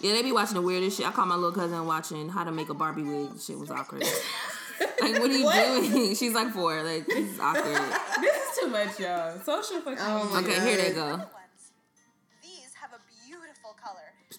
[0.01, 1.07] Yeah, they be watching the weirdest shit.
[1.07, 3.39] I caught my little cousin watching how to make a Barbie wig.
[3.39, 4.01] Shit was awkward.
[4.01, 5.49] like, what are you
[5.89, 6.15] doing?
[6.15, 6.83] She's like four.
[6.83, 7.81] Like, this is awkward.
[8.19, 9.39] This is too much, y'all.
[9.39, 9.97] Social fucking.
[10.01, 11.21] Oh my Okay, here they go.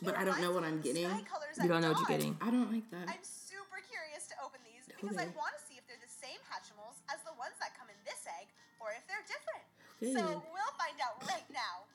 [0.02, 1.06] But I don't know what I'm getting.
[1.06, 2.36] sky colors You don't know what you're getting.
[2.40, 3.06] I don't like that.
[3.06, 6.40] I'm super curious to open these because I want to see if they're the same
[6.50, 7.98] Hatchimals as the ones that come in
[10.04, 10.20] Shit.
[10.20, 11.88] So we'll find out right now.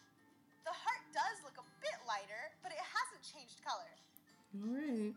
[0.65, 3.93] The heart does look a bit lighter, but it hasn't changed color.
[4.57, 5.13] All right.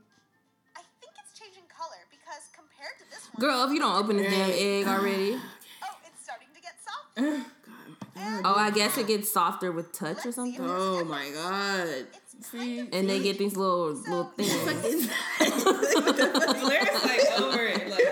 [0.77, 4.16] I think it's changing color because compared to this one, Girl, if you don't open
[4.21, 5.40] this damn egg already.
[5.88, 7.16] oh, it's starting to get soft.
[7.16, 8.45] God.
[8.45, 10.61] Oh, I guess it gets softer with touch or something.
[10.61, 11.88] Oh my god.
[12.12, 14.52] it's kind of And they get these little little things.
[15.38, 17.88] Blair's like over it.
[17.88, 18.05] Like,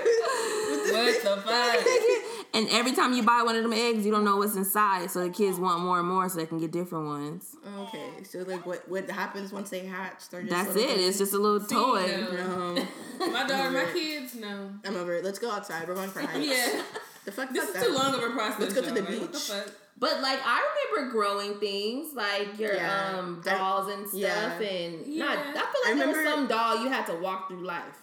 [0.92, 1.86] what the fuck?
[2.52, 5.20] And every time you buy one of them eggs, you don't know what's inside, so
[5.22, 7.54] the kids want more and more, so they can get different ones.
[7.82, 10.28] Okay, so like what what happens once they hatch?
[10.28, 10.98] Just That's little it.
[11.00, 12.06] It's just a little toy.
[12.08, 12.74] no.
[13.20, 14.72] No, My daughter, my kids, no.
[14.84, 15.24] I'm over it.
[15.24, 15.86] Let's go outside.
[15.86, 16.44] We're going for hikes.
[16.44, 16.82] Yeah.
[17.30, 17.50] The fuck.
[17.52, 17.86] This fuck is that.
[17.88, 18.60] too long of a process.
[18.60, 18.94] Let's go to y'all.
[18.96, 19.40] the Like, what beach.
[19.42, 19.66] fuck?
[19.98, 20.62] But like I
[20.92, 23.16] remember growing things like your Yeah.
[23.18, 24.60] um dolls and stuff, yeah.
[24.60, 25.06] and not.
[25.06, 25.26] Yeah.
[25.28, 27.98] I feel like I there was some doll you had to walk through life.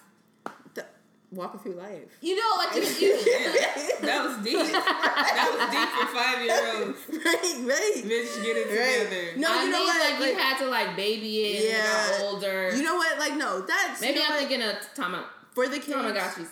[0.76, 0.86] The-
[1.32, 2.18] walking through life.
[2.22, 3.16] You know, like you, you
[4.02, 4.60] That was deep.
[4.60, 7.00] That was deep for five year olds.
[7.26, 8.04] right, right.
[8.06, 9.10] Bitch, get it Right.
[9.10, 9.40] together.
[9.40, 10.20] No, I you know mean, what?
[10.22, 11.64] like, you had to like baby it.
[11.66, 12.12] Yeah, Yeah.
[12.20, 12.76] got older.
[12.76, 13.18] you know what?
[13.18, 14.40] Like, no, that's maybe you know I'm what?
[14.50, 15.98] thinking of Tama for the kids.
[15.98, 16.48] Tamagotchis.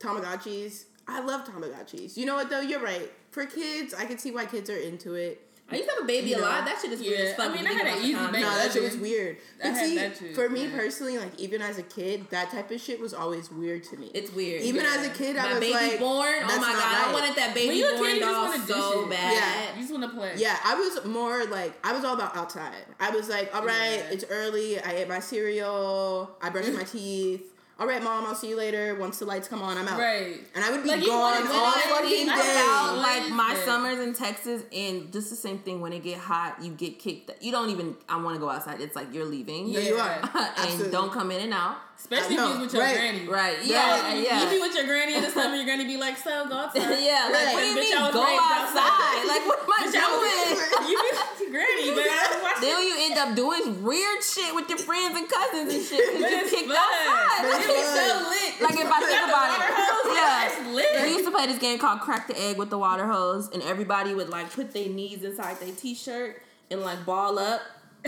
[0.00, 0.84] Tamagotchis.
[1.08, 2.16] I love Tamagotchis.
[2.16, 2.60] You know what though?
[2.60, 3.10] You're right.
[3.30, 5.40] For kids, I can see why kids are into it.
[5.70, 6.44] I used to have a baby You a know.
[6.44, 6.66] lot.
[6.66, 7.50] That shit is weird Yeah, as fuck.
[7.50, 8.32] I mean, I had an easy concept.
[8.34, 8.44] baby.
[8.44, 9.36] No, that shit was weird.
[9.64, 10.76] I But had see, that for me yeah.
[10.76, 14.10] personally, like even as a kid, that type of shit was always weird to me.
[14.12, 14.60] It's weird.
[14.62, 14.96] even yeah.
[14.98, 16.34] as a kid, I My was baby like, born.
[16.42, 18.32] Oh my not god, I wanted that baby When you're a born kid, you just
[18.34, 19.32] doll want to do so bad.
[19.32, 19.74] Yeah.
[19.76, 20.32] You just want to play.
[20.36, 22.74] Yeah, I was more like I was all about outside.
[23.00, 24.10] I was like, all right, Yeah.
[24.10, 24.78] it's early.
[24.78, 26.36] I ate my cereal.
[26.42, 27.51] I brushed my teeth.
[27.82, 28.94] All right, mom, I'll see you later.
[28.94, 29.98] Once the lights come on, I'm out.
[29.98, 30.38] Right.
[30.54, 32.54] And I would be Like, gone all to fucking literally I day.
[32.54, 33.64] felt like my that?
[33.64, 35.80] summers in Texas, and just the same thing.
[35.80, 37.32] When it get hot, you get kicked.
[37.42, 37.96] You don't even.
[38.08, 38.80] I want to go outside.
[38.80, 40.06] It's like you're leaving, Yeah, you are.
[40.06, 40.28] Yeah.
[40.34, 40.92] and Absolutely.
[40.92, 41.78] don't come in and out.
[41.98, 43.26] Especially if you was with your right, granny.
[43.28, 43.58] Right?
[43.64, 44.22] Yeah, Right.
[44.26, 44.42] yeah.
[44.42, 46.82] You be with your granny in the summer, you're gonna be like, so go outside.
[47.02, 47.54] yeah, like Right.
[47.54, 48.42] what do you mean go outside?
[48.42, 49.22] outside.
[49.26, 50.50] Like what am I Bitch, I doing?
[50.50, 52.10] was- you be with granny, man.
[52.10, 52.62] I was watching.
[52.62, 56.12] then you end up doing weird shit with your friends and cousins and shit.
[56.12, 56.76] 'cause you it's kicked fun.
[56.76, 57.42] outside.
[57.42, 58.60] But it's so lit.
[58.60, 60.46] Like if I think about it, hose, yeah.
[60.46, 61.02] It's lit.
[61.02, 63.62] We used to play this game called Crack the Egg with the water hose, and
[63.62, 67.60] everybody would like put their knees inside their t-shirt and like ball up,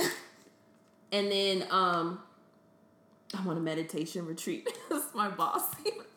[1.12, 2.20] and then um,
[3.34, 4.68] I'm on a meditation retreat.
[4.90, 5.62] That's my boss.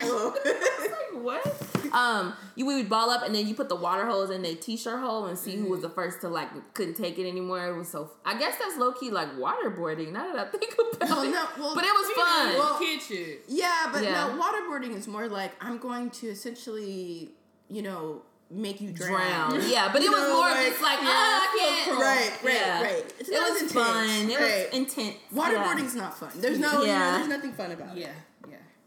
[0.06, 1.92] Like what?
[1.92, 4.54] Um, you we would ball up and then you put the water hose in their
[4.54, 7.66] t-shirt hole and see who was the first to like couldn't take it anymore.
[7.66, 8.10] It was so.
[8.24, 10.12] I guess that's low key like waterboarding.
[10.12, 12.54] Now that I think about Well, it, no, well, but it was fun.
[12.58, 13.44] well, kid shit.
[13.48, 14.12] yeah, but Yeah.
[14.28, 17.30] no, waterboarding is more like I'm going to essentially,
[17.68, 19.50] you know, make you drown.
[19.50, 19.68] drown.
[19.70, 21.98] Yeah, but it was know, more like, just like yeah, ah, I can't.
[22.00, 22.82] Right, right, Yeah.
[22.82, 23.14] right.
[23.18, 24.04] It's It was as fun.
[24.04, 24.70] intense, It right.
[24.72, 25.16] was intense.
[25.34, 26.30] Waterboarding's not fun.
[26.36, 27.16] There's no, you know, Yeah.
[27.16, 28.00] there's nothing fun about it.
[28.02, 28.12] Yeah, yeah.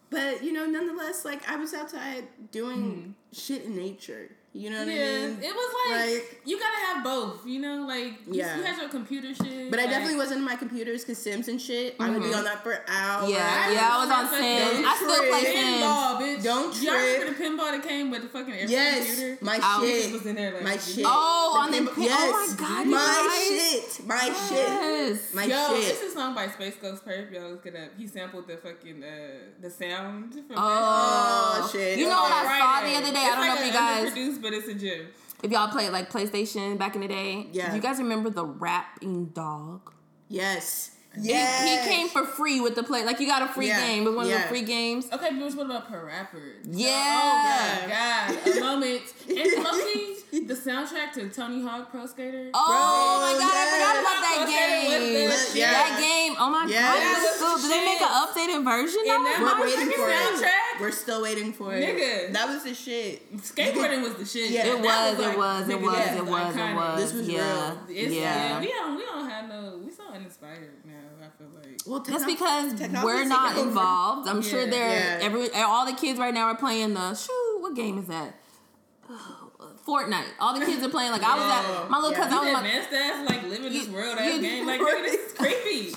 [0.10, 3.12] But you know, nonetheless, like I was outside doing mm-hmm.
[3.32, 4.32] shit in nature.
[4.52, 5.44] You know what Yeah, I mean?
[5.44, 8.58] it was like, Like- you gotta have both, you know, like you, Yeah.
[8.58, 9.70] you had your computer shit.
[9.70, 11.96] But I definitely wasn't in my computers because Sims and shit.
[12.00, 13.30] I would be on that for hours.
[13.30, 14.86] Yeah, I yeah, I was on was Sims.
[14.88, 15.44] I still play.
[15.44, 15.84] Sims.
[15.84, 16.44] pinball, bitch.
[16.44, 16.84] Don't trip.
[16.84, 17.20] Y'all trip.
[17.20, 19.38] remember the pinball that came with the fucking every Yes, computer?
[19.42, 20.14] my I shit.
[20.14, 21.06] was in there like my shit.
[21.08, 22.20] Oh, The on the pinball- pin- yes.
[22.34, 23.48] oh my God, you my guys.
[23.96, 25.20] shit, my shit, Yes.
[25.36, 25.90] my Yo, shit.
[25.94, 27.32] it's a song by SpaceGhostPurrp.
[27.34, 27.90] Y'all look it up.
[28.00, 29.08] He sampled the fucking uh,
[29.62, 32.00] the sound from Oh, Oh, shit.
[32.00, 33.20] You know what I saw the other day?
[33.22, 35.08] I don't know if you guys, Produced, but it's a gem.
[35.44, 37.48] if y'all played like PlayStation back in the day.
[37.52, 37.70] Yeah.
[37.70, 39.92] Do you guys remember the rapping dog?
[40.28, 41.86] Yes, He- yes.
[41.86, 43.04] He, came for free with the play.
[43.04, 44.04] Like you got a free Yeah, game.
[44.04, 45.08] It was one of the free games.
[45.12, 46.40] Okay, but what about PaRappa?
[46.66, 47.80] Yeah.
[47.82, 49.02] Oh my god, a moment.
[49.30, 50.16] And Loki,
[50.48, 52.50] the soundtrack to Tony Hawk Pro Skater.
[52.54, 55.30] Oh my god, I forgot about that Okay, game.
[55.30, 55.72] the- yeah.
[55.72, 56.36] That game.
[56.40, 56.82] Oh my Yes.
[56.82, 56.96] god.
[56.98, 59.02] That it was was so- did they make an updated version?
[59.06, 59.42] And of that it?
[59.44, 60.82] We're my waiting fucking for it.
[60.82, 61.84] We're still waiting for it.
[61.84, 62.34] Nigga.
[62.34, 63.26] That was the shit.
[63.38, 64.52] Skateboarding was the shit.
[64.52, 64.66] Yeah.
[64.68, 66.76] It That was, like- it was, it was, that's it was, it iconic.
[66.76, 67.02] was.
[67.04, 67.42] This was yeah.
[67.42, 67.78] real.
[67.90, 68.22] It's, yeah.
[68.22, 68.60] yeah.
[68.62, 70.94] we don't we don't have no We're so uninspired now.
[71.22, 74.28] I feel like Well, That's because we're not involved.
[74.30, 74.70] I'm sure Yeah.
[74.70, 75.26] they're Yeah.
[75.26, 77.58] every all the kids right now are playing the shoot.
[77.60, 78.36] What game is that?
[79.88, 80.26] Fortnite.
[80.40, 81.12] All the kids are playing.
[81.12, 82.18] Like I was at my little Yeah.
[82.18, 82.34] cousin.
[82.34, 84.66] I was you like, ass like living this You- world you- ass game.
[84.68, 85.96] Like nigga, this is creepy.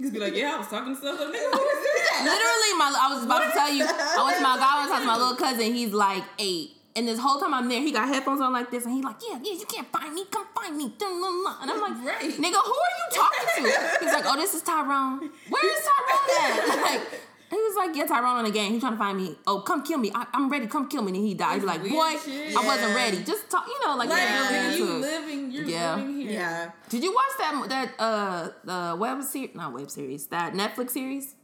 [0.00, 1.02] Just be like, yeah, I was talking to.
[1.02, 2.20] Like, nigga, who is that?
[2.24, 3.84] literally, my I was about to tell you.
[3.86, 4.70] I went to my guy.
[4.70, 5.72] I was talking to my little cousin.
[5.74, 6.70] He's like eight.
[6.96, 9.16] And this whole time I'm there, he got headphones on like this, and he's like,
[9.20, 12.30] "Yeah, yeah, you can't find me, come find me." And I'm like, Right.
[12.30, 15.28] "Nigga, who are you talking to?" He's like, "Oh, this is Tyrone.
[15.48, 17.20] Where is Tyrone at?" Like,
[17.54, 18.72] he was like, "Yeah, Tyrone on the game.
[18.72, 19.36] He's trying to find me.
[19.46, 20.10] Oh, come kill me.
[20.14, 20.66] I, I'm ready.
[20.66, 21.54] Come kill me." And he died.
[21.56, 22.56] He's like, "Boy, shit.
[22.56, 23.22] I wasn't ready.
[23.22, 24.74] Just talk, you know, like Like, yeah.
[24.74, 25.94] you living, you're Yeah.
[25.96, 26.30] living here.
[26.32, 26.70] Yeah.
[26.88, 29.54] Did you watch that that uh the web series?
[29.54, 30.26] Not web series.
[30.28, 31.34] That Netflix series,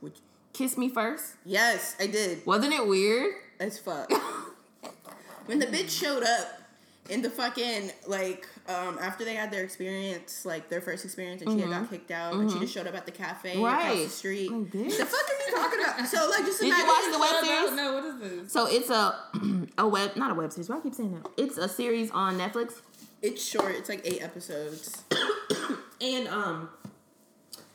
[0.00, 0.16] Which,
[0.52, 1.34] Kiss Me First.
[1.44, 2.44] yes, I did.
[2.46, 3.34] Wasn't it weird?
[3.60, 4.10] As fuck.
[5.46, 6.60] when the bitch showed up
[7.10, 11.52] in the fucking like um after they had their experience, like their first experience, and
[11.52, 14.02] she had got kicked out, and she just showed up at the cafe across Mm-hmm.
[14.04, 14.50] The street.
[14.50, 14.96] Like, bitch.
[14.98, 16.06] the fuck are you talking about?
[16.08, 16.88] So like, just Did you imagine.
[16.88, 17.72] watch the web series?
[17.76, 18.52] no, what is this?
[18.52, 19.14] So it's a
[19.78, 20.68] a web, not a web series.
[20.68, 21.30] Why I keep saying that?
[21.36, 22.80] It's a series on Netflix,
[23.22, 23.74] It's short.
[23.74, 25.02] It's like eight episodes.
[26.00, 26.68] and um,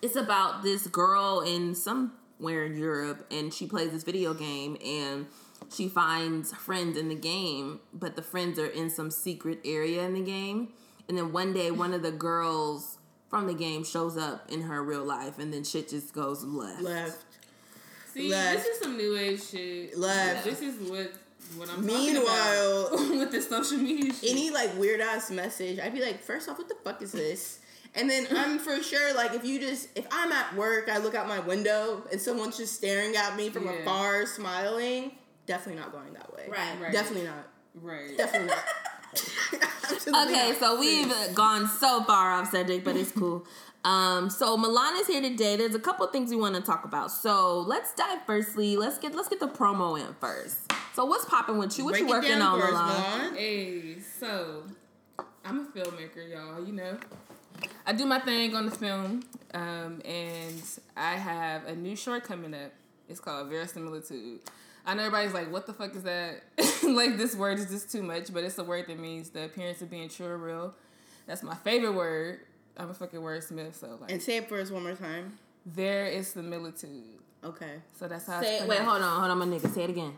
[0.02, 5.28] it's about this girl in somewhere in Europe, and she plays this video game, and
[5.74, 10.14] she finds friends in the game, but the friends are in some secret area in
[10.14, 10.70] the game,
[11.08, 12.98] and then one day one of the girls
[13.30, 16.82] from the game shows up in her real life, and then shit just goes left.
[16.82, 17.18] Left.
[18.14, 18.58] See, Left.
[18.66, 19.98] this is some new age shit.
[19.98, 20.44] Left.
[20.44, 21.12] This is what
[21.58, 24.32] what I'm Meanwhile- talking about with the social media shit.
[24.32, 27.60] any like weird ass message, I'd be like, first off, what the fuck is this?
[27.96, 31.16] And then I'm for sure like if you just if I'm at work, I look
[31.16, 33.74] out my window and someone's just staring at me from Yeah.
[33.82, 35.12] afar, smiling.
[35.50, 36.44] Definitely not going that way.
[36.48, 36.80] Right.
[36.80, 36.92] Right.
[36.92, 37.48] Definitely not.
[37.82, 38.16] right.
[38.16, 38.64] Definitely not.
[40.08, 43.44] Okay, so we've gone so far off subject, but it's cool.
[43.84, 45.56] Um, so Malon is here today.
[45.56, 47.12] There's a couple things we want to talk about.
[47.12, 48.78] So let's dive firstly.
[48.78, 50.72] Let's get let's get the promo in first.
[50.94, 51.86] So what's popping with you?
[51.86, 53.20] What Break you working on, for us, Malon?
[53.20, 53.36] Malon.
[53.36, 54.64] Hey, so
[55.44, 56.64] I'm a filmmaker, y'all.
[56.64, 56.98] You know,
[57.88, 59.24] I do my thing on the film,
[59.56, 60.62] um, and
[60.96, 62.72] I have a new short coming up.
[63.08, 64.42] It's called Verisimilitude.
[64.90, 66.42] I know everybody's like, "What the fuck is that?"
[66.84, 69.82] like this word is just too much, but it's a word that means the appearance
[69.82, 70.74] of being true or real.
[71.28, 72.40] That's my favorite word.
[72.78, 75.38] I'm a fucking wordsmith, so like, And say it for us one more time.
[75.66, 77.20] there is similitude.
[77.44, 77.82] Okay.
[77.98, 78.42] So that's how.
[78.42, 79.74] Say it's it, wait, hold on, hold on, my nigga.
[79.74, 80.14] Say it again.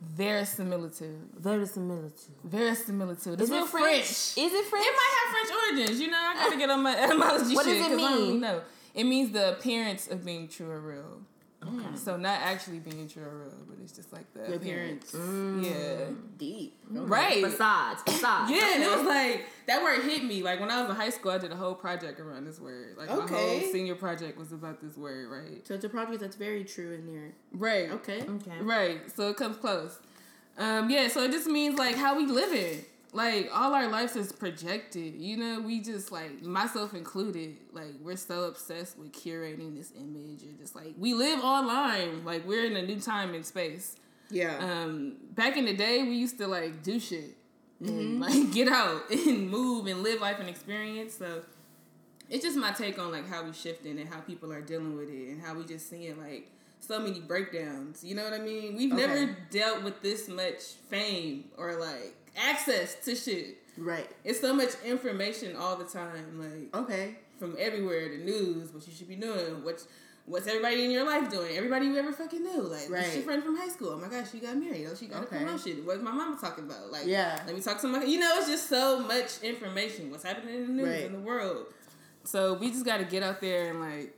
[0.00, 1.18] Verisimilitude.
[1.36, 2.34] Verisimilitude.
[2.44, 3.34] Verisimilitude.
[3.40, 4.04] Is It's real it French?
[4.04, 4.86] Is it French?
[4.86, 6.00] It might have French origins.
[6.00, 7.76] You know, I gotta get on my etymology What does shit.
[7.76, 8.26] it 'cause I don't mean?
[8.28, 8.62] really know.
[8.94, 11.20] It means the appearance of being true or real.
[11.96, 15.12] So not actually being true but it's just like the, The appearance.
[15.12, 15.66] appearance.
[15.66, 16.04] Yeah.
[16.38, 16.78] Deep.
[16.88, 17.44] Right.
[17.44, 18.02] Facades.
[18.02, 18.50] Facades.
[18.50, 20.42] Yeah, and it was like that word hit me.
[20.42, 22.96] Like when I was in high school, I did a whole project around this word.
[22.96, 25.66] Like my whole senior project was about this word, right?
[25.66, 27.32] So it's a project that's very true in there.
[27.52, 27.90] Right.
[27.90, 28.22] Okay.
[28.22, 28.60] Okay.
[28.60, 29.00] Right.
[29.14, 29.98] So it comes close.
[30.56, 32.88] Um, yeah, so it just means like how we live it.
[33.12, 35.14] Like all our lives is projected.
[35.16, 40.42] You know, we just like myself included, like we're so obsessed with curating this image
[40.42, 42.24] and just like we live online.
[42.24, 43.96] Like we're in a new time and space.
[44.30, 44.58] Yeah.
[44.58, 47.34] Um, back in the day we used to like do shit
[47.80, 51.14] and like get out and move and live life and experience.
[51.14, 51.42] So
[52.28, 55.08] it's just my take on like how we shifting and how people are dealing with
[55.08, 58.04] it and how we just seeing like so many breakdowns.
[58.04, 58.76] You know what I mean?
[58.76, 59.06] We've Okay.
[59.06, 63.58] never dealt with this much fame or like access to shit.
[63.76, 64.08] right.
[64.24, 67.16] It's so much information all the time, like Okay.
[67.38, 68.08] from everywhere.
[68.10, 69.86] The news, what you should be doing, what's
[70.26, 72.60] what's everybody in your life doing, everybody you ever fucking knew.
[72.60, 73.14] Like, Right.
[73.14, 73.90] your friend from high school?
[73.92, 74.86] Oh my gosh, she got married.
[74.90, 75.36] Oh, she got Okay.
[75.36, 75.86] a promotion.
[75.86, 76.92] What's my mama talking about?
[76.92, 77.42] Like, Yeah.
[77.46, 78.04] let me talk to my.
[78.04, 80.10] You know, it's just so much information.
[80.10, 81.04] What's happening in the news Right.
[81.06, 81.72] in the world.
[82.24, 84.14] So we just got to get out there and like.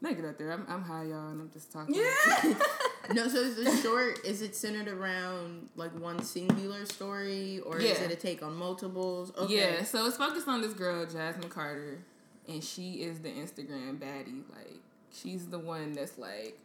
[0.00, 0.50] Not get out there.
[0.52, 1.94] I'm, I'm high, y'all, and I'm just talking.
[1.94, 2.54] Yeah.
[3.14, 8.00] No, so is the short is it centered around like one singular story or is
[8.00, 9.32] it a take on multiples?
[9.36, 9.56] Okay.
[9.56, 11.98] Yeah, so it's focused on this girl, Jasmine Carter,
[12.48, 14.42] and she is the Instagram baddie.
[14.50, 14.78] Like,
[15.12, 16.58] she's the one that's like,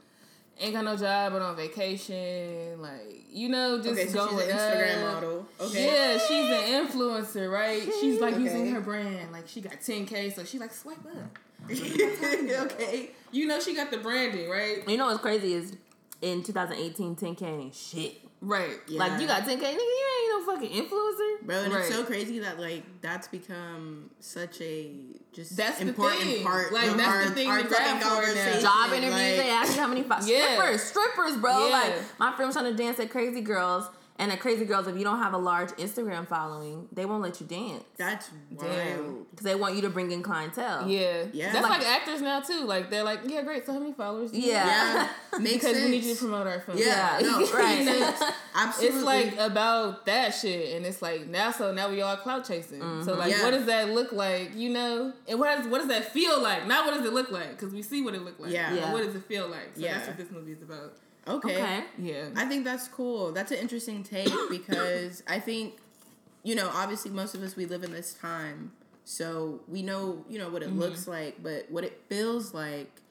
[0.60, 2.82] ain't got no job but on vacation.
[2.82, 5.14] Like, you know, just Okay, so going she's an Instagram up.
[5.16, 5.46] model.
[5.60, 5.86] Okay.
[5.86, 7.82] Yeah, she's an influencer, right?
[8.00, 9.32] She's like using her brand.
[9.32, 11.40] Like, she got 10K, so she like, swipe up.
[11.72, 13.10] okay.
[13.32, 14.88] You know, she got the branding, right?
[14.88, 15.76] You know what's crazy is
[16.22, 18.22] in 2018, 10K ain't shit.
[18.40, 18.78] Right.
[18.90, 21.46] Like, you got 10K, nigga, you ain't no fucking influencer.
[21.46, 24.92] Bro, and it's so crazy that like that's become such a
[25.34, 28.62] just That's important part Like, of that's our, the thing our grab fucking conversation.
[28.62, 30.54] Job interviews, like, they ask you how many fo- Yeah.
[30.56, 31.68] strippers, strippers, bro.
[31.68, 31.72] Yeah.
[31.74, 33.86] Like my friend was trying to dance at Crazy Girls,
[34.20, 37.40] and the Crazy Girls, if you don't have a large Instagram following, they won't let
[37.40, 38.68] you dance That's Damn.
[39.06, 39.30] wild.
[39.32, 40.88] because they want you to bring in clientele.
[40.88, 41.26] Yeah.
[41.34, 41.52] Yeah.
[41.54, 42.66] That's Like- like, actors now, too.
[42.66, 43.66] Like, they're like, yeah, great.
[43.66, 44.64] So, how many followers do you Yeah.
[44.68, 45.10] have?
[45.34, 45.38] Yeah.
[45.40, 45.86] Makes Because sense.
[45.86, 46.78] we need you to promote our film.
[46.80, 47.86] Yeah, no, right.
[47.86, 48.24] makes sense.
[48.56, 48.98] Absolutely.
[48.98, 51.52] It's like about that shit, and it's like now.
[51.52, 52.80] So now we all clout chasing.
[53.04, 53.40] So like, mm-hmm.
[53.40, 53.44] Yeah.
[53.44, 54.56] what does that look like?
[54.56, 56.66] You know, and what does what does that feel like?
[56.66, 57.52] Not what does it look like?
[57.52, 58.52] Because we see what it look like.
[58.52, 58.72] Yeah.
[58.72, 58.94] But Yeah.
[58.94, 59.76] what does it feel like?
[59.76, 59.94] So Yeah.
[59.98, 60.94] that's what this movie is about.
[61.28, 61.58] Okay.
[61.58, 61.84] Okay.
[61.98, 62.30] Yeah.
[62.36, 63.32] I think that's cool.
[63.32, 65.76] That's an interesting take because I think,
[66.44, 68.72] you know, obviously most of us we live in this time,
[69.04, 71.12] so we know, you know, what it looks mm-hmm.
[71.12, 73.02] like, but what it feels like,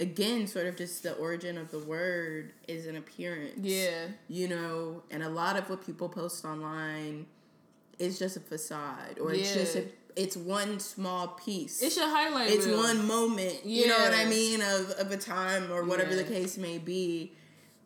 [0.00, 3.58] again, sort of just the origin of the word is an appearance.
[3.58, 4.06] yeah.
[4.28, 7.26] You know, and a lot of what people post online
[7.98, 9.84] is just a facade, or it's just a,
[10.16, 11.82] it's one small piece.
[11.82, 12.50] It's your highlight.
[12.50, 12.78] it's reel.
[12.78, 13.82] one moment Yeah.
[13.82, 17.32] you know what i mean of, of a time or whatever the case may be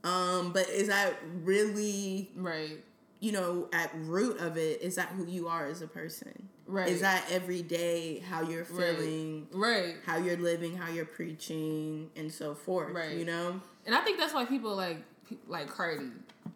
[0.05, 2.85] um but is that really Right.
[3.21, 6.49] you know, at root of it, is that who you are as a person?
[6.67, 6.89] Right.
[6.89, 9.97] Is that every day how you're feeling, Right.
[10.07, 12.95] how you're living, how you're preaching, and so forth?
[12.95, 13.17] Right.
[13.17, 13.61] You know.
[13.87, 14.99] And I think that's why people like
[15.47, 16.07] like Cardi,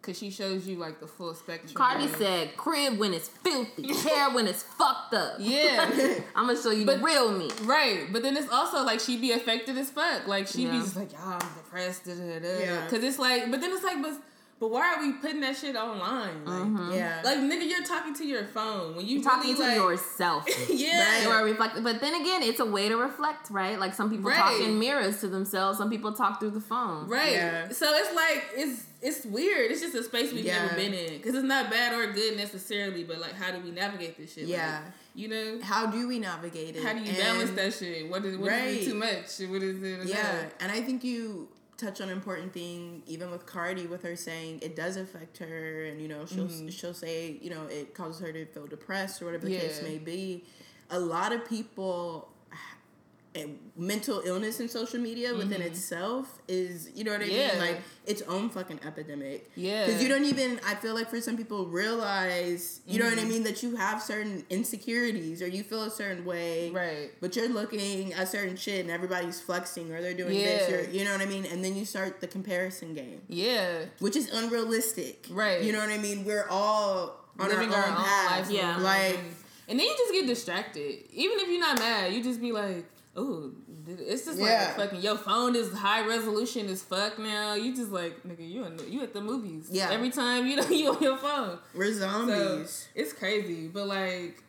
[0.01, 1.73] because she shows you like the full spectrum.
[1.73, 5.85] Cardi of- said, "Crib when it's filthy, hair when it's fucked up." Yeah.
[6.35, 7.49] I'm gonna show you the But- real me.
[7.63, 10.27] Right, but then it's also like she'd be affected as fuck.
[10.27, 10.79] Like she be Yeah.
[10.81, 12.05] just like, y'all, I'm depressed.
[12.05, 12.59] Da, da, da.
[12.59, 12.87] Yeah.
[12.89, 14.13] Cause it's like, but then it's like, but
[14.59, 16.45] but why are we putting that shit online?
[16.45, 17.21] Like, Yeah.
[17.23, 19.27] like nigga, you're talking to your phone when you Mm-hmm.
[19.29, 20.45] Talking really, to like, yourself.
[20.69, 23.77] Yeah, You are reflecting, but then again, it's a way to reflect, right?
[23.79, 24.37] Like some people Right.
[24.37, 27.07] talk in mirrors to themselves, some people talk through the phone.
[27.07, 27.33] right.
[27.33, 27.69] Yeah.
[27.69, 29.69] So it's like it's it's weird.
[29.69, 30.61] It's just a space we've Yeah.
[30.63, 33.71] never been in because it's not bad or good necessarily, but like, how do we
[33.71, 34.43] navigate this shit?
[34.45, 34.79] Like, Yeah.
[35.13, 36.83] you know, How do we navigate it?
[36.83, 38.09] how do you And- balance that shit?
[38.09, 38.81] What is what is Right.
[38.81, 39.49] it too much?
[39.51, 40.07] What is it?
[40.07, 40.53] Yeah, enough?
[40.61, 44.59] and I think you touch on an important thing, even with Cardi, with her saying
[44.61, 46.69] it does affect her, and you know she'll Mm-hmm.
[46.69, 49.97] she'll say you know it causes her to feel depressed or whatever the case may
[49.97, 50.43] be.
[50.89, 52.29] A lot of people.
[53.35, 57.33] And mental illness in social media within itself is, you know what I Mm-hmm.
[57.35, 57.49] Yeah.
[57.53, 57.59] mean?
[57.59, 59.49] Like its own fucking epidemic.
[59.55, 59.87] Yeah.
[59.87, 63.25] Because you don't even, I feel like for some people, realize, you know what Mm-hmm.
[63.25, 67.11] I mean, that you have certain insecurities or you feel a certain way Right.
[67.21, 70.45] but you're looking at certain shit and everybody's flexing or they're doing Yeah.
[70.57, 73.85] this or you know what I mean and then you start the comparison game Yeah.
[73.99, 75.63] which is unrealistic Right.
[75.63, 78.51] you know what I mean we're all on living our own, path lives.
[78.51, 78.77] Yeah.
[78.77, 79.19] like
[79.67, 80.99] and then you just get distracted.
[81.13, 82.83] Even if you're not mad, you just be like,
[83.15, 83.51] oh,
[83.87, 84.73] it's just like Yeah.
[84.73, 87.53] fucking your phone is high resolution as fuck now.
[87.55, 89.69] You just like nigga, you in, you at the movies.
[89.71, 89.89] Yeah.
[89.91, 91.59] Every time you know you on your phone.
[91.73, 94.41] we're So zombies it's crazy, but like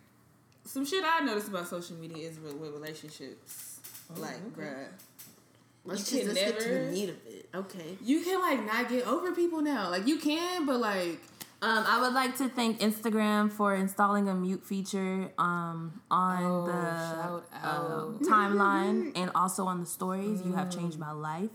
[0.65, 3.81] some shit I noticed about social media is with, with relationships.
[4.17, 4.87] Oh, like, bruh.
[5.85, 8.65] let's you just can let's get to the meat of it okay You can like
[8.67, 9.91] not get over people now.
[9.91, 11.21] Like you can, but like
[11.65, 16.67] Um, I would like to thank Instagram for installing a mute feature um, on Oh,
[16.67, 20.43] the uh, timeline and also on the stories.
[20.45, 21.49] You have changed my life.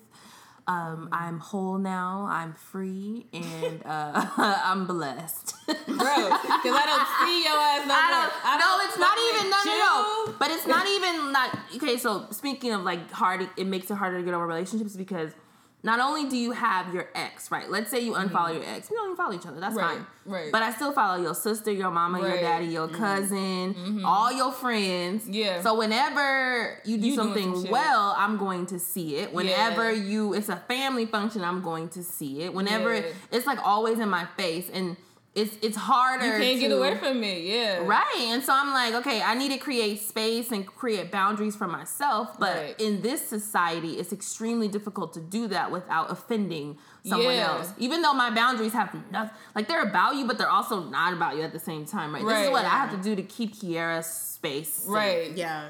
[0.67, 2.28] Um, I'm whole now.
[2.28, 5.54] I'm free and uh, I'm blessed.
[5.67, 8.34] bro, because I don't see your ass no I don't.
[8.45, 9.50] I don't it's not even.
[9.52, 10.34] No, no, no.
[10.39, 11.52] But it's not even like.
[11.76, 15.34] Okay, so speaking of like hard, it makes it harder to get over relationships because
[15.82, 17.70] not only do you have your ex, right?
[17.70, 18.89] Let's say you unfollow your ex.
[18.89, 19.60] We don't even follow each other.
[19.62, 19.86] That's Mm-hmm.
[19.86, 20.06] Right, fine.
[20.26, 20.52] right.
[20.52, 22.36] But I still follow your sister, your mama, your Right.
[22.39, 22.46] Mm-hmm.
[22.46, 25.28] daddy, your cousin, all your friends.
[25.30, 25.62] Yeah.
[25.62, 29.34] So whenever you do You something some well, I'm going to see it.
[29.34, 30.04] Whenever Yeah.
[30.04, 32.54] you, it's a family function, I'm going to see it.
[32.54, 33.04] Whenever Yeah.
[33.32, 34.98] it's like always in my face, and
[35.36, 36.26] it's it's harder.
[36.26, 37.78] You can't get away from it, yeah.
[37.86, 38.15] Right.
[38.32, 42.38] And so I'm like, okay, I need to create space and create boundaries for myself.
[42.39, 42.76] But Right.
[42.82, 47.52] in this society, it's extremely difficult to do that without offending someone Yeah.
[47.58, 47.72] else.
[47.78, 51.36] Even though my boundaries have nothing, like they're about you, but they're also not about
[51.38, 52.24] you at the same time, right?
[52.26, 52.52] This is Right.
[52.52, 54.74] what I have to do to keep Kiara's space.
[54.74, 54.89] safe.
[54.89, 55.32] Right.
[55.38, 55.70] yeah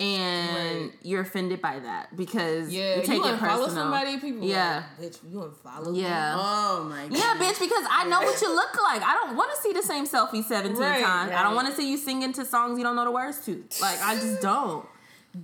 [0.00, 0.92] And Right.
[1.02, 2.96] you're offended by that because Yeah.
[2.96, 3.84] you take you it follow personal.
[3.84, 4.84] somebody, people Yeah.
[5.00, 6.36] like, bitch, you unfollow Yeah.
[6.38, 9.02] oh my god Yeah, bitch, because I know what you look like.
[9.02, 11.32] I don't want to see the same selfie 17 Right, times.
[11.34, 13.64] I don't want to see you singing to songs you don't know the words to.
[13.80, 14.86] Like, I just don't.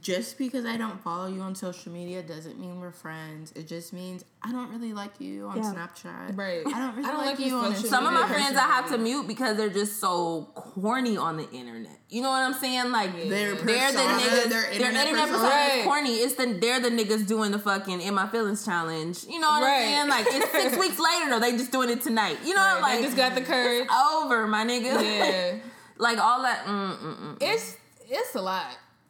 [0.00, 3.52] Just because I don't follow you on social media doesn't mean we're friends.
[3.54, 5.72] It just means I don't really like you on Yeah.
[5.74, 6.36] Snapchat.
[6.36, 6.62] Right.
[6.66, 7.90] I don't really I don't like, like you on social Instagram.
[7.90, 11.48] Some of my friends I have to mute because they're just so corny on the
[11.50, 11.98] internet.
[12.08, 12.92] You know what I'm saying?
[12.92, 14.30] Like, Their they're the niggas.
[14.30, 15.74] their Their internet internet persona persona.
[15.78, 16.14] is corny.
[16.14, 19.24] It's the they're the niggas doing the fucking in my feelings challenge.
[19.28, 19.82] You know what Right.
[19.82, 20.08] I'm saying?
[20.08, 21.40] Like it's six weeks later though.
[21.40, 22.38] They just doing it tonight.
[22.44, 23.86] You know, Right, like they just got the courage.
[23.90, 25.02] over, my nigga.
[25.02, 25.56] Yeah.
[25.98, 26.64] like all that.
[26.66, 27.36] Mm, mm, mm.
[27.40, 27.76] it's
[28.08, 28.66] it's a lot.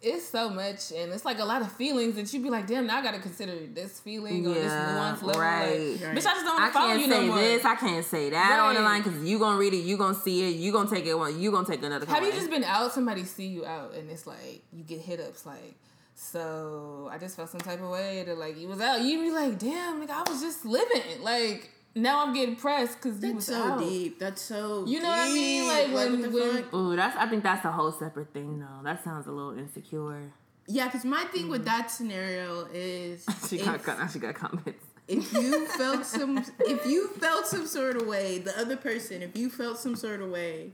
[0.06, 2.86] It's so much, and it's like a lot of feelings that you be like, damn,
[2.86, 5.40] now I gotta consider this feeling or this Yeah, nuance level.
[5.40, 5.70] right.
[5.70, 6.16] Like, Right.
[6.16, 7.36] Bitch, I just don't I want to follow can't you say no more.
[7.38, 7.64] this.
[7.64, 8.86] I can't say that on the Right.
[8.86, 9.78] line because you gonna read it.
[9.78, 10.56] You gonna see it.
[10.56, 11.40] You gonna take it one.
[11.40, 12.06] You gonna take another.
[12.06, 12.92] Have you just been out?
[12.92, 15.74] Somebody see you out, and it's like you get hit ups like.
[16.16, 19.00] So I just felt some type of way that like you was out.
[19.02, 21.22] You be like, damn, like I was just living.
[21.22, 23.78] Like now I'm getting pressed because you was That's so out.
[23.80, 24.18] deep.
[24.18, 24.84] That's so.
[24.86, 25.62] You know what I mean?
[25.62, 25.72] deep.
[25.72, 26.74] Like, when- what the when- fuck?
[26.74, 27.16] Ooh, that's.
[27.16, 28.82] I think that's a whole separate thing though.
[28.82, 30.32] That sounds a little insecure.
[30.66, 31.66] Yeah, because my thing with mm.
[31.66, 33.98] that scenario is She if, got.
[33.98, 34.84] Now she got comments.
[35.06, 39.36] if you felt some, if you felt some sort of way, the other person, if
[39.36, 40.72] you felt some sort of way,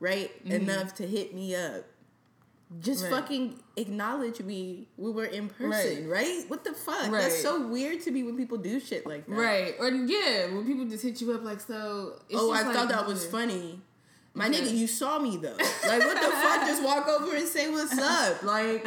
[0.00, 0.50] right, mm.
[0.50, 1.84] enough to hit me up,
[2.80, 3.02] just.
[3.04, 3.10] Right.
[3.12, 4.88] fucking acknowledge me.
[4.96, 6.44] We were in person, right?
[6.48, 7.10] What the fuck?
[7.10, 7.22] Right.
[7.22, 9.34] That's so weird to me when people do shit like that.
[9.34, 9.74] Right.
[9.80, 12.14] Or yeah, when people just hit you up like so.
[12.28, 13.80] It's Oh, I like, thought that was funny.
[14.34, 14.60] My Yeah.
[14.60, 15.56] nigga, you saw me though.
[15.86, 16.60] Like, what the fuck?
[16.66, 18.42] Just walk over and say what's up.
[18.42, 18.86] Like,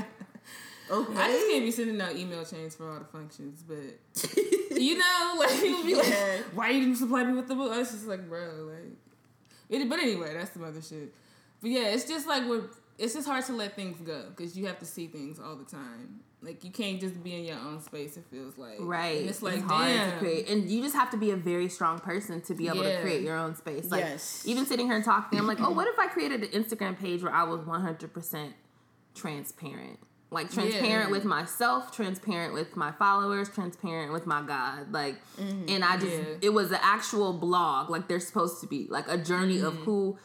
[0.90, 1.14] okay.
[1.20, 5.36] I just can't be sending out email chains for all the functions, but you know,
[5.38, 5.98] like people be Yeah.
[5.98, 8.98] like, "Why you didn't supply me with the book?" It's just like, bro, like
[9.70, 11.14] It, but anyway, that's some other shit.
[11.62, 12.64] But yeah, it's just like we're.
[12.98, 15.66] It's just hard to let things go because you have to see things all the
[15.66, 16.22] time.
[16.42, 18.18] Like you can't just be in your own space.
[18.18, 19.20] It feels like Right.
[19.22, 20.12] And it's like hard damn.
[20.12, 20.48] to create.
[20.50, 23.24] And you just have to be a very strong person to be able to create
[23.24, 23.90] your own space.
[23.90, 24.44] Like Yes.
[24.46, 27.24] even sitting here and talking, I'm like, oh, what if I created an Instagram page
[27.24, 28.54] where I was 100%
[29.16, 30.00] transparent?
[30.32, 31.12] Like transparent Yeah.
[31.12, 34.92] with myself, transparent with my followers, transparent with my God.
[34.92, 35.70] Like, mm-hmm.
[35.70, 36.36] and I just, Yeah.
[36.42, 39.84] it was an actual blog, like they're supposed to be, like a journey of mm-hmm.
[39.84, 40.18] who,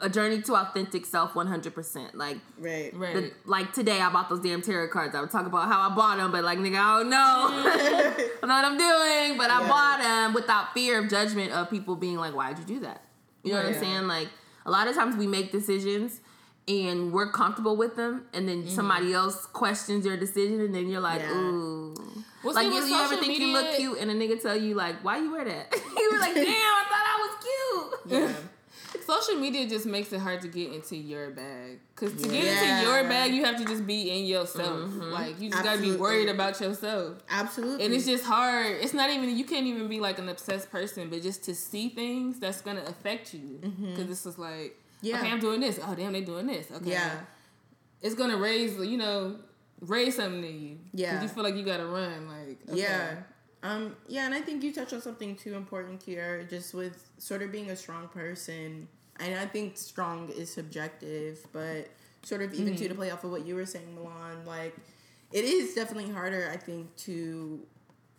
[0.00, 2.14] a journey to authentic self 100%.
[2.14, 2.94] Like, Right.
[2.94, 3.14] Right.
[3.14, 5.14] the, like today, I bought those damn tarot cards.
[5.14, 8.14] I would talk about how I bought them, but like nigga, I don't know, I
[8.40, 9.38] don't know what I'm doing.
[9.38, 12.80] But I bought them without fear of judgment of people being like, "Why'd you do
[12.80, 13.02] that?"
[13.42, 13.80] You know what I'm Yeah.
[13.80, 14.06] saying?
[14.06, 14.28] Like
[14.66, 16.20] a lot of times we make decisions
[16.68, 21.00] and we're comfortable with them, and then somebody else questions your decision, and then you're
[21.00, 21.32] like, Yeah.
[21.34, 21.94] "Ooh."
[22.44, 24.56] Well, like see, you, you ever social think you look cute, and a nigga tell
[24.56, 28.20] you like, "Why you wear that?" you were like, "Damn, I thought I was cute."
[28.22, 28.32] Yeah.
[29.06, 31.78] Social media just makes it hard to get into your bag.
[31.96, 34.90] Cause to get into your bag, you have to just be in yourself.
[34.90, 35.00] Mm-hmm.
[35.12, 37.18] Like you just gotta be worried about yourself.
[37.28, 37.84] Absolutely.
[37.84, 38.76] And it's just hard.
[38.80, 41.88] It's not even you can't even be like an obsessed person, but just to see
[41.90, 43.58] things that's gonna affect you.
[43.62, 45.06] Because this just like, Mm-hmm.
[45.06, 45.18] Yeah.
[45.20, 45.78] okay, I'm doing this.
[45.82, 46.70] Oh damn, they doing this.
[46.70, 47.20] Okay, yeah.
[48.02, 49.36] it's gonna raise you know
[49.80, 50.74] raise something in you.
[50.76, 51.22] 'Cause Yeah.
[51.22, 52.28] you feel like you gotta run.
[52.28, 52.80] Like okay.
[52.82, 53.14] Yeah.
[53.62, 57.42] Um, yeah, and I think you touched on something too important here, just with sort
[57.42, 58.88] of being a strong person.
[59.18, 61.88] And I think strong is subjective, but
[62.22, 64.74] sort of even too to play off of what you were saying, Malon, like
[65.32, 67.60] it is definitely harder, I think, to,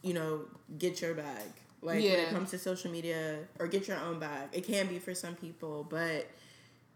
[0.04, 0.42] you know,
[0.78, 1.48] get your bag.
[1.82, 4.50] Like when it comes to social media or get your own bag.
[4.54, 6.28] It can be for some people, but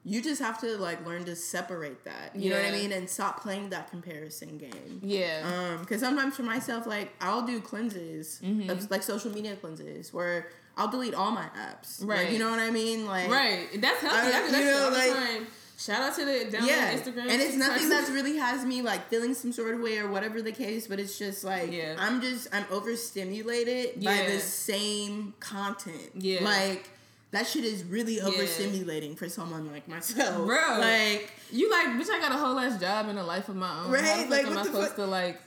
[0.07, 2.35] you just have to like learn to separate that.
[2.35, 2.91] You know what I mean?
[2.91, 4.99] And stop playing that comparison game.
[5.01, 5.41] Yeah.
[5.73, 8.69] Um, because sometimes for myself, like I'll do cleanses, Mm-hmm.
[8.69, 10.47] of, like social media cleanses, where
[10.77, 12.01] I'll delete all my apps.
[12.01, 12.31] Like, Right.
[12.31, 13.05] you know what I mean?
[13.07, 13.67] Like, right.
[13.81, 14.33] That's healthy.
[14.33, 15.47] I- I, do you know, like-
[15.77, 17.29] Shout out to the down Yeah, Instagram.
[17.29, 20.41] and it's nothing that's really has me like feeling some sort of way or whatever
[20.41, 21.95] the case, but it's just like Yeah.
[21.99, 26.11] I'm just I'm overstimulated by the same content.
[26.13, 26.43] Yeah.
[26.43, 26.89] like
[27.35, 30.77] that shit is really overstimulating for someone like myself, Bro.
[30.79, 33.79] Like, You like, bitch, I got a whole ass job and a life of my
[33.83, 33.91] own.
[33.91, 35.41] Right, How the fuck like, am what I supposed fuck- to like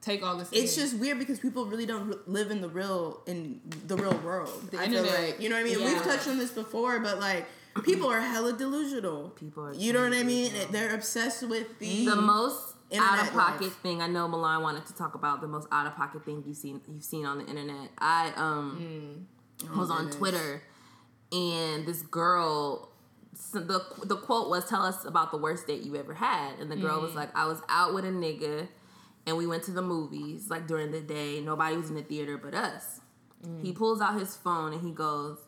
[0.00, 0.48] take all this?
[0.52, 0.82] it's in?
[0.82, 4.68] just weird because people really don't live in the real in the real world.
[4.70, 5.20] The I feel internet.
[5.30, 5.78] like you know what I mean.
[5.80, 5.86] Yeah.
[5.94, 7.46] We've touched on this before, but like
[7.84, 9.30] people are hella delusional.
[9.30, 10.52] People are you know what I totally mean?
[10.70, 13.76] They're obsessed with the the most Internet out of pocket life.
[13.82, 16.56] thing I know Malon wanted to talk about the most out of pocket thing you've
[16.56, 17.90] seen you've seen on the internet.
[17.98, 19.26] I um
[19.76, 20.16] was on goodness.
[20.16, 20.62] Twitter
[21.32, 22.90] and this girl
[23.34, 26.70] so the the quote was tell us about the worst date you ever had and
[26.70, 27.16] the girl was mm.
[27.16, 28.68] like I was out with a nigga
[29.26, 32.36] and we went to the movies like during the day nobody was in the theater
[32.36, 33.00] but us.
[33.46, 33.62] Mm.
[33.62, 35.38] He pulls out his phone and he goes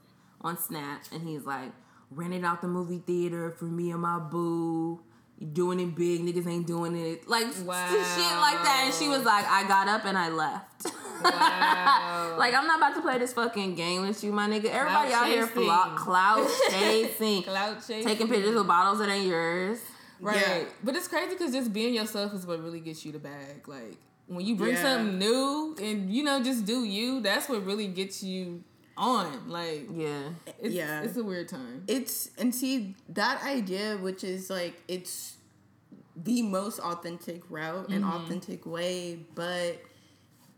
[0.41, 1.73] on Snap and he's like
[2.11, 5.01] rented out the movie theater for me and my boo.
[5.41, 7.27] You doing it big, niggas ain't doing it.
[7.27, 8.83] Like s- shit like that.
[8.85, 10.85] And she was like, I got up and I left.
[11.25, 12.35] Wow.
[12.39, 14.67] like I'm not about to play this fucking game with you, my nigga.
[14.67, 15.63] Everybody Clout out here chasing.
[15.65, 18.05] flo- clout chasing, Clout chasing.
[18.07, 19.79] taking pictures with bottles that ain't yours.
[20.21, 20.37] Right.
[20.37, 20.65] Yeah.
[20.85, 23.67] But it's crazy because just being yourself is what really gets you the bag.
[23.67, 24.83] Like when you bring Yeah.
[24.83, 28.63] something new and you know just do you, that's what really gets you
[29.01, 29.49] on.
[29.49, 30.29] Like Yeah.
[30.59, 31.03] it's, Yeah.
[31.03, 31.83] it's a weird time.
[31.89, 35.37] it's and see that idea which is like it's
[36.17, 38.17] the most authentic route and Mm-hmm.
[38.25, 39.81] authentic way but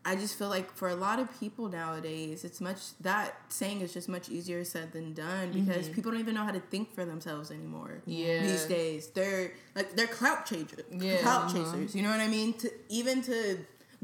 [0.05, 3.93] i just feel like for a lot of people nowadays it's much that saying is
[3.93, 7.05] just much easier said than done because people don't even know how to think for
[7.05, 8.11] themselves anymore Mm-hmm.
[8.11, 8.43] Yeah.
[8.43, 11.19] these days they're like they're clout chasers Yeah.
[11.19, 11.53] clout Mhm.
[11.55, 13.59] chasers you know what i mean to even to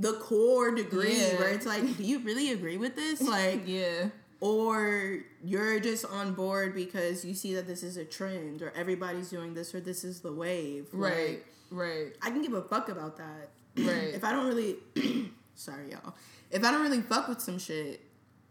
[0.07, 1.39] the core degree Yeah.
[1.41, 4.11] where it's like do you really agree with this like Yeah.
[4.41, 9.31] Or you're just on board because you see that this is a trend or everybody's
[9.31, 10.87] doing this or this is the wave.
[10.93, 11.29] Right.
[11.29, 12.13] Like, Right.
[12.23, 13.51] I can give a fuck about that.
[13.77, 14.15] Right.
[14.15, 14.77] If I don't really
[15.55, 16.15] sorry y'all.
[16.51, 18.01] If I don't really fuck with some shit,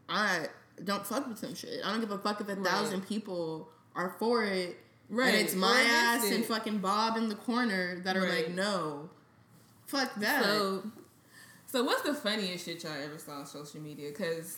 [0.08, 0.48] I
[0.84, 1.80] don't fuck with some shit.
[1.84, 4.78] I don't give a fuck if a thousand people are for it.
[5.10, 5.34] Right.
[5.34, 6.36] And it's my against ass it.
[6.36, 8.46] and fucking Bob in the corner that are Right.
[8.48, 9.10] like, no.
[9.88, 10.44] Fuck that.
[10.44, 10.84] So,
[11.66, 14.10] so what's the funniest shit y'all ever saw on social media?
[14.10, 14.58] Because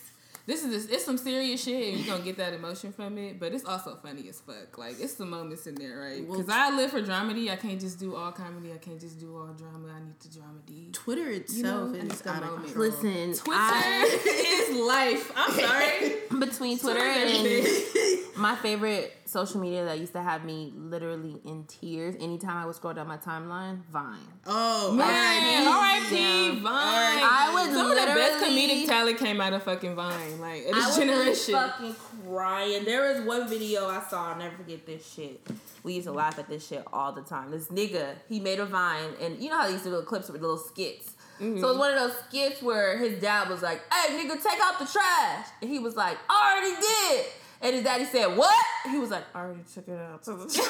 [0.49, 3.39] this is this, it's some serious shit, and you're gonna get that emotion from it.
[3.39, 4.79] But it's also funny as fuck.
[4.79, 6.25] Like it's the moments in there, right?
[6.25, 7.51] Well, Because I live for dramedy.
[7.51, 8.73] I can't just do all comedy.
[8.73, 9.89] I can't just do all drama.
[9.95, 10.91] I need the dramedy.
[10.91, 12.85] Twitter itself know, is out of control.
[12.87, 14.19] Listen, Twitter I,
[14.71, 15.31] is life.
[15.35, 16.39] I'm sorry.
[16.39, 18.19] between Twitter Twitter and.
[18.39, 22.75] My favorite social media that used to have me literally in tears anytime I would
[22.75, 24.17] scroll down my timeline, Vine.
[24.45, 25.67] Oh, Man, R.I.P.
[25.67, 26.47] R.I.P.
[26.47, 26.53] Yeah.
[26.61, 26.63] Vine.
[26.63, 30.39] I would Some of the best comedic talent came out of fucking Vine.
[30.39, 31.53] Like I this was just generation.
[31.53, 32.85] fucking crying.
[32.85, 34.31] There was one video I saw.
[34.31, 35.39] I'll never forget this shit.
[35.83, 37.51] We used to laugh at this shit all the time.
[37.51, 40.29] This nigga, he made a vine, and you know how they used to do clips
[40.29, 41.15] with little skits.
[41.39, 41.79] So it was mm-hmm.
[41.79, 45.47] one of those skits where his dad was like, "Hey, nigga, take out the trash,"
[45.61, 47.31] and he was like, "I already did."
[47.61, 48.53] And his daddy said, "What?"
[48.89, 50.65] He was like, "I already took it out." to the trash."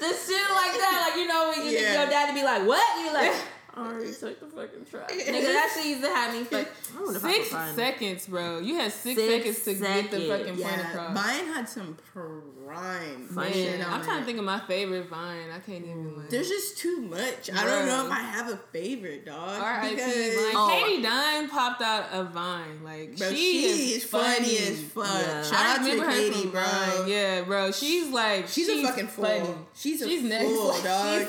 [0.00, 2.00] This shit like that, like you know, when you, Yeah.
[2.02, 5.72] your daddy be like, "What?" You like, "I already took the fucking trash." Nigga, that
[5.74, 6.40] shit used to have me.
[6.50, 8.58] Like, I wonder if I could Six seconds, bro.
[8.60, 10.28] You had six, Six seconds to get the seconds.
[10.28, 11.14] fucking point across.
[11.18, 15.50] Vine had some prime Man, shit on I'm trying to think of my favorite Vine.
[15.54, 16.30] I can't even like.
[16.30, 17.50] There's just too much.
[17.52, 19.60] I don't know if I have a favorite dog.
[19.62, 19.94] R.I.P.
[19.94, 20.54] because- Vine.
[20.56, 20.80] Oh.
[20.86, 22.82] Katie Dunn popped out a Vine.
[22.84, 25.06] Like Bro, she, she is is funny as fuck.
[25.06, 25.42] Yeah.
[25.42, 26.62] Shout I out to remember her Katie, from bro.
[26.62, 27.08] Vine.
[27.08, 27.72] Yeah, bro.
[27.72, 29.24] She's like She's, a fucking fool.
[29.24, 29.54] funny.
[29.74, 30.44] She's a She's next.
[30.48, 31.28] fool, Like, dog.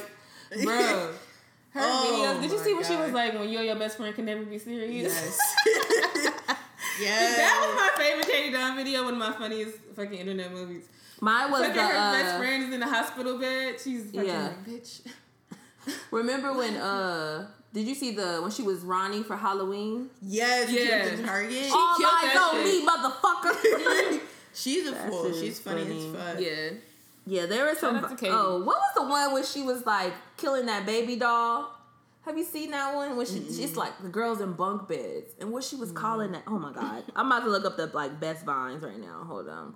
[0.53, 1.13] she's- bro.
[1.75, 2.41] Her Oh videos.
[2.41, 4.43] Did you see what she was like when you and your best friend can never
[4.43, 5.13] be serious?
[5.13, 5.39] Yes.
[7.01, 7.37] yes.
[7.37, 9.03] That was my favorite Katie Dunn video.
[9.03, 10.87] One of my funniest fucking internet movies.
[11.21, 11.81] Mine was Fucking the.
[11.83, 13.75] her best Uh, friend is in the hospital bed.
[13.81, 14.43] She's fucking Yeah.
[14.43, 15.01] like, bitch.
[16.11, 16.75] remember when?
[16.77, 20.09] Uh, did you see the when she was Ronnie for Halloween?
[20.21, 21.25] Yes, Yeah.
[21.25, 21.71] target.
[21.73, 24.21] All killed eyes on me, motherfucker.
[24.53, 25.33] She's a fool.
[25.33, 26.07] She's funny, funny.
[26.07, 26.39] as fuck.
[26.39, 26.69] Yeah.
[27.25, 27.95] Yeah, there was some.
[28.23, 31.71] Oh, what was the one when she was like killing that baby doll?
[32.25, 33.17] Have you seen that one?
[33.17, 36.43] When she, she's like the girls in bunk beds, and what she was calling that?
[36.47, 39.23] Oh my god, I'm about to look up the like best vines right now.
[39.27, 39.75] Hold on.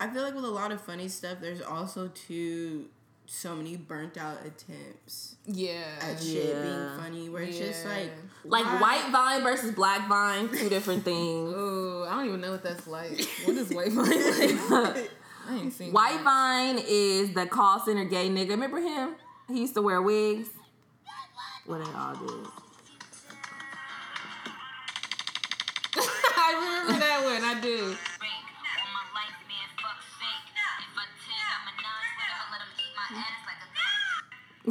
[0.00, 2.86] I feel like with a lot of funny stuff, there's also too
[3.26, 5.84] so many burnt out attempts Yeah.
[6.00, 6.62] at shit Yeah.
[6.62, 8.10] being funny, where it's just like
[8.44, 11.52] Like why- white vine versus black vine, two different things.
[11.56, 13.20] Oh, I don't even know what that's like.
[13.44, 15.10] What is white vine like?
[15.48, 16.24] I ain't seen White that.
[16.24, 18.50] Vine is the call center gay nigga.
[18.50, 19.14] Remember him?
[19.48, 20.48] He used to wear wigs.
[21.66, 22.46] What they all did.
[26.34, 27.44] I remember that one.
[27.44, 27.78] I do.
[27.78, 27.94] All
[28.92, 30.46] my life, man, fuck fake.
[30.80, 33.62] If I tell I'm a non-sweater, I'll let 'em eat my ass like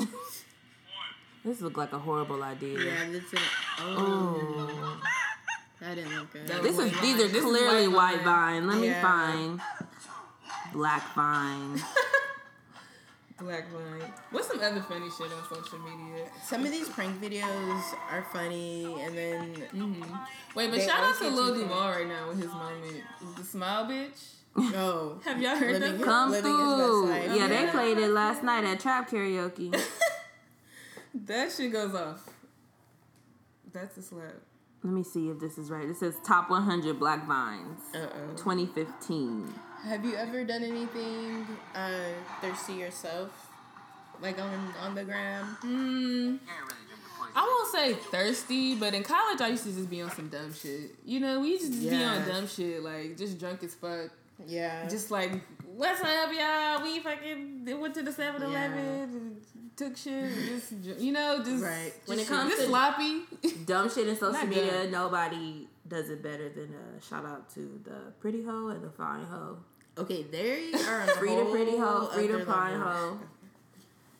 [0.05, 2.78] a This looked like a horrible idea.
[2.80, 3.39] yeah, this is
[3.80, 3.95] oh.
[3.97, 5.01] oh,
[5.80, 6.47] that didn't look good.
[6.47, 8.67] That This is these are This is clearly White white vine.
[8.67, 9.61] Let me find
[10.74, 11.82] black vine.
[13.39, 14.13] Black Vine.
[14.30, 16.28] What's some other funny shit on social media?
[16.45, 19.55] Some of these prank videos are funny, and then
[20.55, 23.01] Wait, but shout out to get Lil Duval right now with his moment.
[23.38, 24.34] The smile bitch.
[24.55, 25.97] oh, Have y'all heard Living that?
[25.97, 27.09] his- Come his through.
[27.09, 27.32] life.
[27.36, 29.76] Yeah, they played it last night at Trap Karaoke.
[31.13, 32.22] That shit goes off.
[33.74, 34.34] That's a slap.
[34.84, 35.88] Let me see if this is right.
[35.89, 38.36] It says top 100 black vines, uh oh.
[38.38, 39.51] 2015.
[39.84, 41.91] Have you ever done anything uh,
[42.39, 43.29] thirsty yourself,
[44.21, 45.57] like on on the gram?
[45.63, 46.39] Mm,
[47.36, 50.53] I won't say thirsty, but in college I used to just be on some dumb
[50.53, 50.95] shit.
[51.03, 54.11] You know, we used to just be on dumb shit, like just drunk as fuck.
[54.47, 55.32] Yeah, Just like,
[55.67, 56.82] what's up, y'all?
[56.82, 59.38] We fucking went to the 7 Eleven,
[59.75, 61.63] took shit, just, you know, just.
[61.63, 61.93] Right.
[62.07, 63.21] When it comes just to- sloppy.
[63.65, 64.91] Dumb shit in social media, good.
[64.91, 69.25] nobody does it better than a shout out to the pretty hoe and the fine
[69.25, 69.57] hoe.
[69.97, 70.23] Okay.
[70.23, 71.01] There you are.
[71.01, 73.19] on a Free the pretty hoe, whole free the other fine level.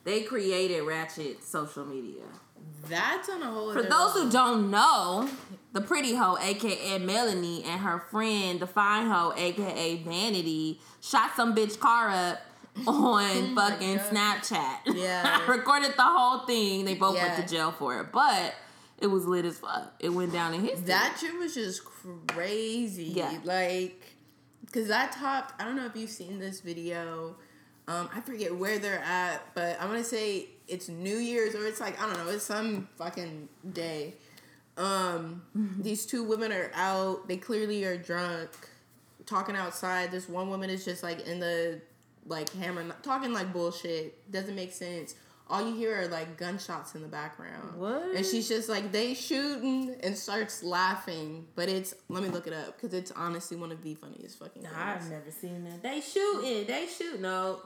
[0.04, 2.24] They created ratchet social media.
[2.88, 3.72] That's on a whole.
[3.72, 5.28] For those who don't know,
[5.72, 11.54] the pretty hoe, aka Melanie, and her friend, the fine hoe, aka Vanity, shot some
[11.54, 12.40] bitch car up
[12.86, 14.78] oh on fucking Snapchat.
[14.94, 15.46] Yeah.
[15.50, 16.84] Recorded the whole thing.
[16.84, 18.12] They both went to jail for it.
[18.12, 18.54] But
[18.98, 19.94] it was lit as fuck.
[20.00, 20.86] It went down in history.
[20.86, 23.04] That shit was just crazy.
[23.04, 23.38] Yeah.
[23.44, 24.11] Like,
[24.72, 27.36] because that topped, I don't know if you've seen this video.
[27.88, 31.66] Um, I forget where they're at, but I'm going to say it's New Year's or
[31.66, 34.14] it's like, I don't know, it's some fucking day.
[34.78, 35.42] Um,
[35.78, 37.28] these two women are out.
[37.28, 38.50] They clearly are drunk,
[39.26, 40.10] talking outside.
[40.10, 41.80] This one woman is just like in the,
[42.26, 44.30] like, hammer, talking like bullshit.
[44.32, 45.16] Doesn't make sense.
[45.52, 47.78] All you hear are like gunshots in the background.
[47.78, 48.16] What?
[48.16, 51.46] And she's just like, they shooting and starts laughing.
[51.54, 54.62] But it's, let me look it up because it's honestly one of the funniest fucking
[54.62, 54.74] things.
[54.74, 55.82] I've never seen that.
[55.82, 56.66] They shooting.
[56.66, 57.20] They shoot.
[57.20, 57.60] No,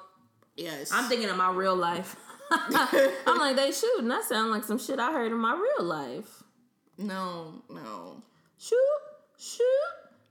[0.57, 0.91] Yes.
[0.93, 2.17] I'm thinking of my real life.
[2.51, 4.09] I'm like, they shooting.
[4.09, 6.43] That sounds like some shit I heard in my real life.
[6.99, 8.23] No, no.
[8.59, 8.79] Shoot,
[9.39, 9.63] shoot,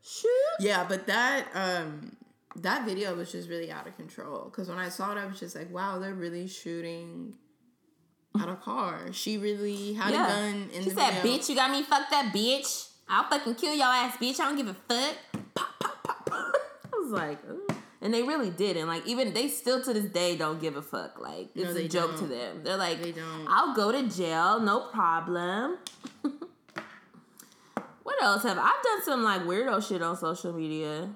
[0.03, 0.29] shoot.
[0.59, 2.17] Yeah, but that um
[2.55, 4.49] that video was just really out of control.
[4.49, 7.35] Cause when I saw it, I was just like, wow, they're really shooting
[8.41, 9.11] at a car.
[9.11, 11.37] She really had a gun in she the said, video.
[11.37, 12.89] "Bitch, you got me fuck that bitch.
[13.07, 14.39] I'll fucking kill your ass, bitch.
[14.39, 15.15] I don't give a fuck."
[15.53, 17.39] Pop, pop, pop, I was like,
[18.01, 18.87] and they really didn't.
[18.87, 21.19] Like even they still to this day don't give a fuck.
[21.19, 22.29] Like it's No, a joke to don't.
[22.29, 22.61] them.
[22.63, 23.47] They're like, They don't.
[23.47, 25.77] I'll go to jail, no problem.
[28.03, 31.09] what else have I've done some like weirdo shit on social media?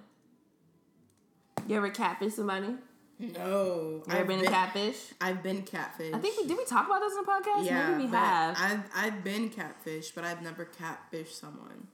[1.67, 2.75] You ever catfish somebody?
[3.19, 4.01] No.
[4.07, 4.95] You ever been, a catfish?
[5.19, 6.13] I've been catfish.
[6.13, 7.65] I think we did we talk about this in the podcast?
[7.65, 8.57] yeah, Maybe we have.
[8.57, 11.87] I've I've been catfish, but I've never catfished someone.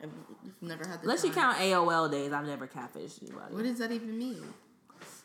[0.00, 0.10] I've
[0.60, 3.54] never had the Unless you count AOL days, I've never catfished anybody.
[3.54, 4.42] What does that even mean?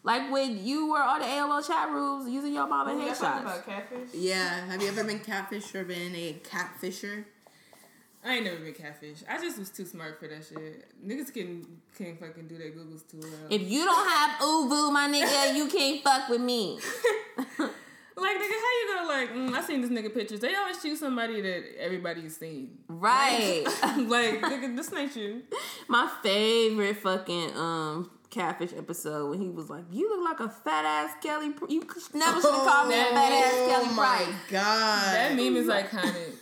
[0.03, 3.17] Like when you were on the AOL chat rooms using your mama We got
[3.65, 4.09] headshots.
[4.13, 4.65] Yeah.
[4.67, 7.25] Have you ever been catfished or been a catfisher?
[8.23, 9.19] I ain't never been catfish.
[9.29, 10.85] I just was too smart for that shit.
[11.05, 11.65] Niggas can
[11.95, 13.31] can fucking do their googles too well.
[13.49, 16.79] If you don't have Uvu, my nigga, you can't fuck with me.
[17.37, 19.33] like nigga, how you gonna like?
[19.33, 20.41] Mm, I seen this nigga pictures.
[20.41, 22.79] They always choose somebody that everybody's seen.
[22.89, 23.63] Right.
[23.97, 25.43] like nigga, this ain't you.
[25.87, 30.83] My favorite fucking um catfish episode when he was like, "You look like a fat
[30.85, 31.51] ass Kelly.
[31.51, 31.79] Pr- You
[32.13, 35.15] never should have called me a fat ass Oh Kelly my god.
[35.15, 36.33] That meme is iconic.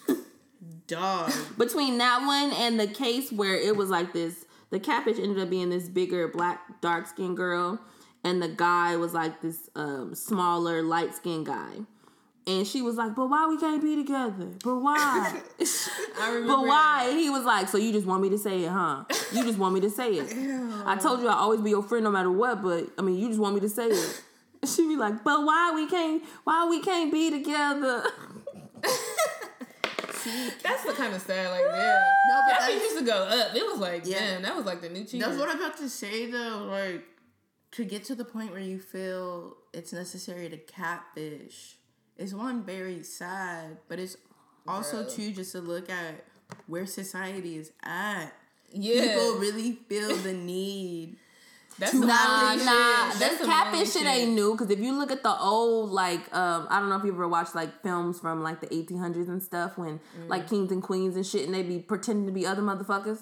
[0.87, 1.31] Dog.
[1.57, 5.49] Between that one and the case where it was like this, the catfish ended up
[5.49, 7.79] being this bigger black dark skinned girl,
[8.23, 11.75] and the guy was like this um smaller light skinned guy.
[12.45, 14.47] And she was like, "But why we can't be together?
[14.63, 15.41] But why?
[16.19, 16.47] I remember.
[16.47, 19.03] but why?" And he was like, "So you just want me to say it, huh?
[19.33, 20.33] You just want me to say it?
[20.85, 22.63] I told you I always be your friend no matter what.
[22.63, 24.21] But I mean, you just want me to say it."
[24.65, 26.23] She'd be like, "But why we can't?
[26.45, 28.03] Why we can't be together?"
[30.63, 31.49] That's the kind of sad.
[31.51, 32.03] Like yeah.
[32.29, 33.55] No, but That used to go up.
[33.55, 34.19] It was like, Yeah.
[34.19, 35.25] damn, that was like the new cheater.
[35.25, 36.67] That's what I'm about to say though.
[36.69, 37.03] Like
[37.71, 41.75] to get to the point where you feel it's necessary to catfish
[42.17, 44.17] is one very sad, but it's
[44.67, 45.11] also Bro.
[45.11, 46.25] too just to look at
[46.67, 48.31] where society is at.
[48.71, 49.01] yeah.
[49.01, 51.17] People really feel the need.
[51.79, 52.55] That's Nah, nah,
[53.11, 53.19] shit.
[53.19, 54.51] That's some catfish shit ain't new.
[54.53, 57.27] Because if you look at the old, like, um, I don't know if you ever
[57.27, 60.27] watched like films from like the 1800s and stuff, when Mm.
[60.29, 63.19] like kings and queens and shit, and they be pretending to be other motherfuckers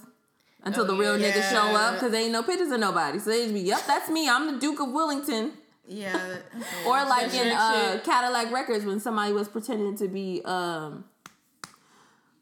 [0.64, 1.32] until Oh, the real yeah.
[1.32, 3.20] niggas show up because ain't no pictures of nobody.
[3.20, 4.28] So they just be, yep, that's me.
[4.30, 5.54] I'm the Duke of Wellington.
[5.88, 6.38] Yeah.
[6.88, 8.00] Or like in uh.
[8.04, 11.06] Cadillac Records when somebody was pretending to be um,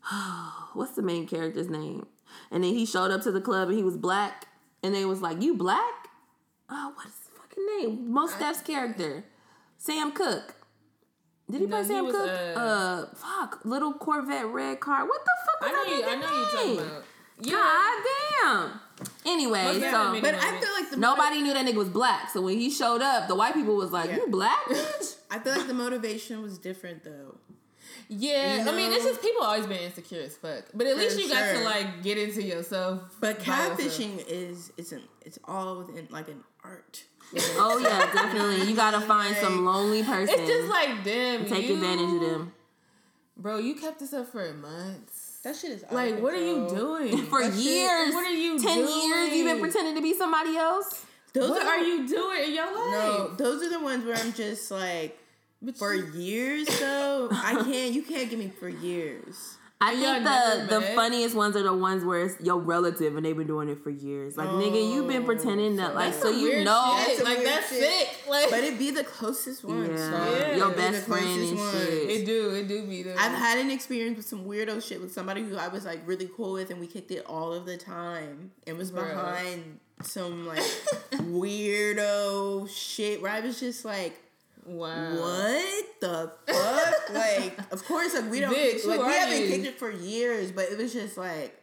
[0.73, 2.05] what's the main character's name?
[2.51, 4.47] And then he showed up to the club and he was black,
[4.81, 6.02] and they was like, "You black?
[6.75, 8.11] Oh, what is his fucking name?
[8.11, 9.23] Mos Def's character,
[9.77, 10.55] Sam Cooke.
[11.51, 12.29] Did he No, play he Sam was, Cooke?
[12.29, 15.05] uh, Uh, fuck, little Corvette red car.
[15.05, 16.05] What the fuck I was know that you.
[16.05, 16.45] I nigga know you
[16.75, 17.03] talking about.
[17.41, 17.51] Yeah.
[17.51, 18.03] God
[18.41, 18.79] damn.
[19.25, 22.29] Anyway, Must so but I feel like the nobody knew that nigga was black.
[22.29, 24.17] So when he showed up, the white people was like, Yeah.
[24.17, 27.37] "You black, bitch." I feel like the motivation was different though.
[28.09, 30.65] Yeah, You I mean, it's just people always been insecure as fuck.
[30.73, 33.01] But at least For you got to like get into yourself.
[33.19, 33.79] But by yourself.
[33.79, 37.03] catfishing is it's an it's all within like an art.
[37.57, 38.67] Oh yeah, definitely.
[38.69, 40.35] You gotta find some lonely person.
[40.37, 41.45] It's just like them.
[41.45, 42.53] take you- advantage of them
[43.35, 43.57] bro.
[43.57, 45.39] You kept this up for months.
[45.43, 48.13] That shit is out Like, of what are you doing for That shit- years.
[48.13, 51.05] what are you Ten years you've been pretending to be somebody else.
[51.33, 52.75] Those What are are you doing in your life?
[52.91, 55.17] No, those are the ones where I'm just like
[55.63, 57.29] But for you- years though.
[57.31, 57.93] I can't.
[57.93, 59.57] You can't get me for years.
[59.85, 60.95] I think the the met?
[60.95, 63.89] funniest ones are the ones where it's your relative and they've been doing it for
[63.89, 64.37] years.
[64.37, 66.97] Like nigga, you've been Oh, pretending that like so you know.
[67.05, 67.17] shit.
[67.17, 67.83] That's like weird that's shit.
[68.07, 68.09] sick.
[68.29, 69.81] Like, But it be the closest one.
[69.91, 70.31] Yeah, dog.
[70.39, 70.55] Yeah.
[70.55, 71.71] your It be best the friend and ones.
[71.83, 72.09] shit.
[72.11, 73.15] it do, it do be there.
[73.19, 76.29] I've had an experience with some weirdo shit with somebody who I was like really
[76.33, 78.51] cool with, and we kicked it all of the time.
[78.65, 79.09] It was Bruh.
[79.13, 80.63] behind some like
[81.13, 84.17] weirdo shit where I was just like,
[84.65, 85.15] wow.
[85.19, 87.09] what the fuck?
[87.13, 89.47] like, of course, like we don't, Bitch, like we haven't you?
[89.47, 91.59] kicked it for years, but it was just like.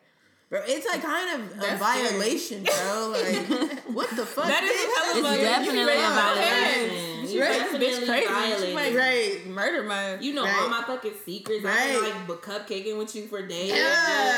[0.50, 3.14] Bro, it's like kind of a That's violation, bro.
[3.14, 4.46] Like, what the fuck?
[4.48, 4.96] That is bitch?
[4.96, 6.90] hella It's like, you definitely raised a my violation.
[6.90, 7.32] parents.
[7.32, 7.48] You Right?
[7.52, 8.26] definitely Bitch crazy.
[8.26, 8.74] She violated.
[8.74, 9.46] might Right.
[9.46, 10.18] murder my.
[10.18, 10.58] You know Right.
[10.60, 11.64] all my fucking secrets.
[11.64, 13.76] I've been like bu- cupcaking with you for days Yeah.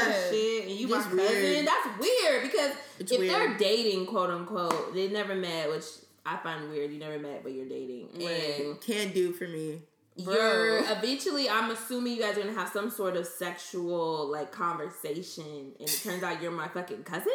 [0.05, 1.35] and oh, shit, and you Just my cousin.
[1.43, 1.67] weird.
[1.67, 3.33] That's weird because It's if weird.
[3.33, 5.85] they're dating, quote unquote, they never met, which
[6.25, 6.93] I find weird.
[6.93, 9.81] You never met, but you're dating, and Can't do for me.
[10.17, 11.49] you're eventually.
[11.49, 16.01] I'm assuming you guys are gonna have some sort of sexual like conversation, and it
[16.03, 17.33] turns out you're my fucking cousin,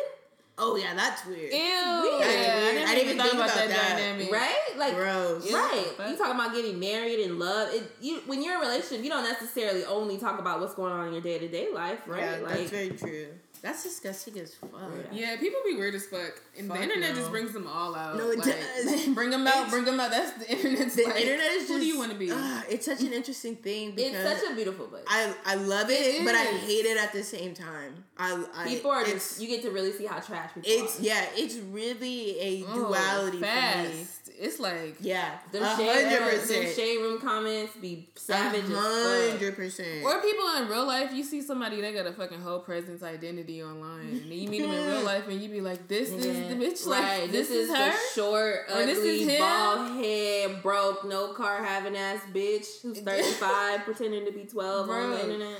[0.59, 1.53] Oh yeah, that's weird.
[1.53, 1.59] Ew.
[1.59, 1.61] weird.
[1.61, 3.97] Yeah, I didn't I didn't even think about about that, that.
[3.97, 4.31] dynamic.
[4.31, 4.57] right?
[4.75, 5.53] Like Gross.
[5.53, 5.85] Right.
[5.99, 6.09] Yeah.
[6.09, 7.71] You talking about getting married and love.
[7.71, 10.91] It you when you're in a relationship, you don't necessarily only talk about what's going
[10.91, 12.21] on in your day to day life, right?
[12.21, 13.27] Yeah, like that's very true.
[13.61, 14.71] That's disgusting as fuck.
[15.11, 17.15] Yeah, people be weird as fuck, and Fuck the internet no.
[17.15, 18.15] just brings them all out.
[18.17, 19.07] No, it Like, does.
[19.15, 20.11] Bring them out, bring them out.
[20.11, 21.71] That's the internet's The like, internet is just.
[21.73, 22.29] Who do you want to be?
[22.31, 25.03] ah, it's such an interesting thing because It's such a beautiful place.
[25.07, 28.03] I I love it, It but I hate it at the same time.
[28.17, 31.03] I, I people are just you get to really see how trash people it's are.
[31.03, 33.49] yeah, it's really a Oh, duality for me.
[33.49, 34.13] fast.
[34.39, 38.63] It's like Yeah, Them a shade, hundred them percent, shade room comments be a savage
[38.65, 39.29] as fuck.
[39.31, 40.03] hundred percent.
[40.03, 43.46] Or people in real life, you see somebody they got a fucking whole presence identity
[43.63, 46.55] online, and you meet them in real life, and you be like, "This is the
[46.55, 46.85] bitch.
[46.85, 47.31] Like, right.
[47.31, 49.39] this, is, the her." short, Or this ugly, is him.
[49.39, 55.09] bald head, broke, no car having ass bitch who's 35 pretending to be 12 on
[55.11, 55.59] the internet.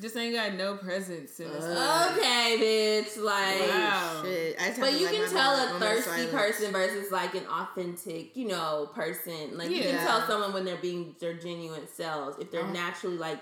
[0.00, 1.64] Just ain't got no presence in this.
[1.64, 2.56] Uh, Okay,
[3.04, 3.20] bitch.
[3.20, 4.20] Like, Wow.
[4.24, 8.36] Shit, I But you like can tell moment- a thirsty person versus like an authentic,
[8.36, 9.58] you know, person.
[9.58, 12.72] Like you can tell someone when they're being their genuine selves if they're Uh-huh.
[12.74, 13.38] naturally like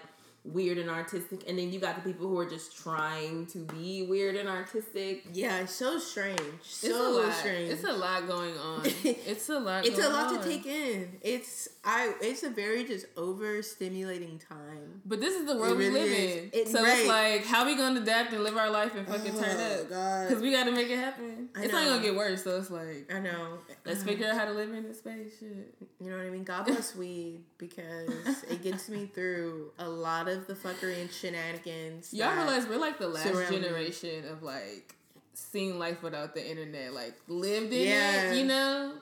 [0.47, 4.03] weird and artistic, and then you got the people who are just trying to be
[4.09, 5.24] weird and artistic.
[5.32, 6.40] Yeah, it's so strange.
[6.61, 7.72] It's a So strange.
[7.72, 8.82] It's a lot going on.
[9.05, 9.86] It's a lot.
[9.86, 10.38] It's a lot on.
[10.40, 11.18] to take in.
[11.22, 12.12] It's I.
[12.20, 15.01] It's a very just overstimulating time.
[15.07, 16.37] But this is the world we really live is.
[16.37, 16.51] in.
[16.53, 16.99] It- so right.
[16.99, 19.89] it's like, how we gonna adapt and live our life and fucking turn Oh, up?
[19.91, 20.28] God.
[20.28, 21.49] Because we got to make it happen.
[21.57, 22.45] I it's not gonna get worse.
[22.45, 23.59] So it's like, I know.
[23.84, 24.09] let's uh-huh.
[24.09, 25.39] figure out how to live in this space.
[25.39, 25.74] Shit.
[26.01, 26.45] You know what I mean?
[26.45, 28.11] God bless weed because
[28.51, 32.12] it gets me through a lot of the fuckery and shenanigans.
[32.12, 33.59] Y'all realize we're like the last me.
[33.61, 34.95] generation of like
[35.34, 38.32] seeing life without the internet, like lived in Yeah.
[38.32, 38.39] it.
[38.39, 38.93] You know.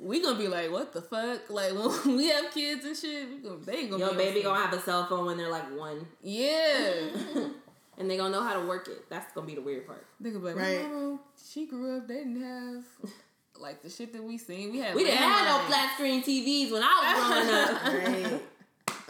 [0.00, 1.50] We gonna be like, what the fuck?
[1.50, 1.72] Like
[2.04, 4.72] when we have kids and shit, we gonna, they gonna Yo, be baby gonna have
[4.72, 7.08] a cell phone when they're like one, Yeah.
[7.98, 9.08] and they gonna know how to work it.
[9.10, 10.06] That's gonna be the weird part.
[10.20, 10.82] They gonna be like, Right.
[10.84, 11.18] my mama,
[11.50, 12.84] she grew up, they didn't have
[13.58, 14.70] like the shit that we seen.
[14.72, 15.66] We had We didn't have no landlines.
[15.66, 18.32] flat screen TVs when I was growing up.
[18.32, 18.42] Right.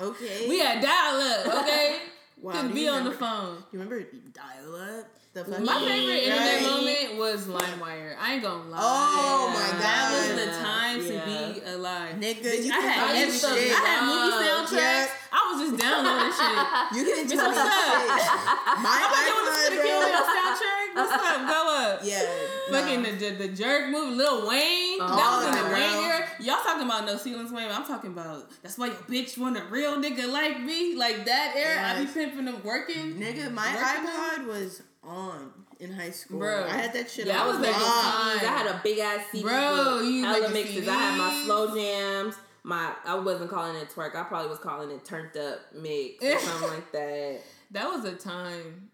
[0.01, 0.49] Okay.
[0.49, 1.99] We had dial up, okay?
[2.41, 3.57] Wow, Couldn't be you on the phone.
[3.73, 4.01] You remember
[4.33, 5.07] dial up?
[5.35, 8.17] The fucking My favorite internet moment was LimeWire.
[8.19, 8.79] I ain't gonna lie.
[8.81, 11.21] Oh my god, That was the time Yeah.
[11.21, 12.15] to be alive.
[12.17, 13.41] Nigga, Bitch, you I had every shit.
[13.45, 13.73] shit.
[13.77, 14.81] I had movie soundtracks.
[14.81, 15.09] yeah.
[15.31, 16.59] I was just downloading shit.
[16.97, 17.69] You can Bitch, tell me what's up?
[17.69, 18.09] shit.
[18.83, 20.09] My I'm like, yo, what's iPod, the kill bro.
[20.09, 20.89] your soundtrack?
[20.97, 21.41] What's up?
[21.47, 22.01] Go up.
[22.09, 22.25] Yeah.
[22.71, 23.19] Fucking nah.
[23.19, 24.99] the, the jerk movie, Lil Wayne.
[25.01, 25.71] Oh, that Oh, was in the.
[25.75, 26.25] Wayne era.
[26.41, 27.71] Y'all talking about no ceilings Wayne.
[27.71, 30.95] I'm talking about that's why your bitch want a real nigga like me.
[30.97, 31.85] Like that era.
[31.85, 33.15] I be pimping them working.
[33.15, 35.51] Nigga, my Working iPod was on
[35.81, 36.39] in high school.
[36.41, 36.65] Bro.
[36.67, 38.15] I had that shit Yeah, I was making lock.
[38.15, 38.43] CDs.
[38.43, 39.45] I had a big ass CD.
[39.45, 40.89] Bro, you hella making mixes.
[40.89, 41.45] I had my CDs?
[41.45, 42.35] slow jams.
[42.65, 44.15] My I wasn't calling it twerk.
[44.15, 47.41] I probably was calling it turned up mix or something like that.
[47.71, 48.91] That was a time.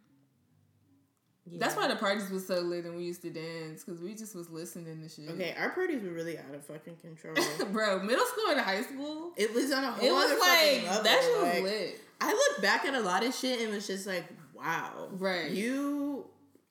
[1.46, 1.58] Yeah.
[1.60, 4.34] That's why the parties was so lit and we used to dance because we just
[4.34, 5.28] was listening to shit.
[5.30, 7.34] Okay, our parties were really out of fucking control.
[7.72, 10.58] Bro, middle school and high school, it was on a whole it was other like
[10.58, 11.02] fucking level.
[11.02, 12.00] that shit was like, lit.
[12.22, 14.24] I look back at a lot of shit and it was just like,
[14.64, 15.08] wow.
[15.18, 15.50] Right.
[15.50, 16.24] You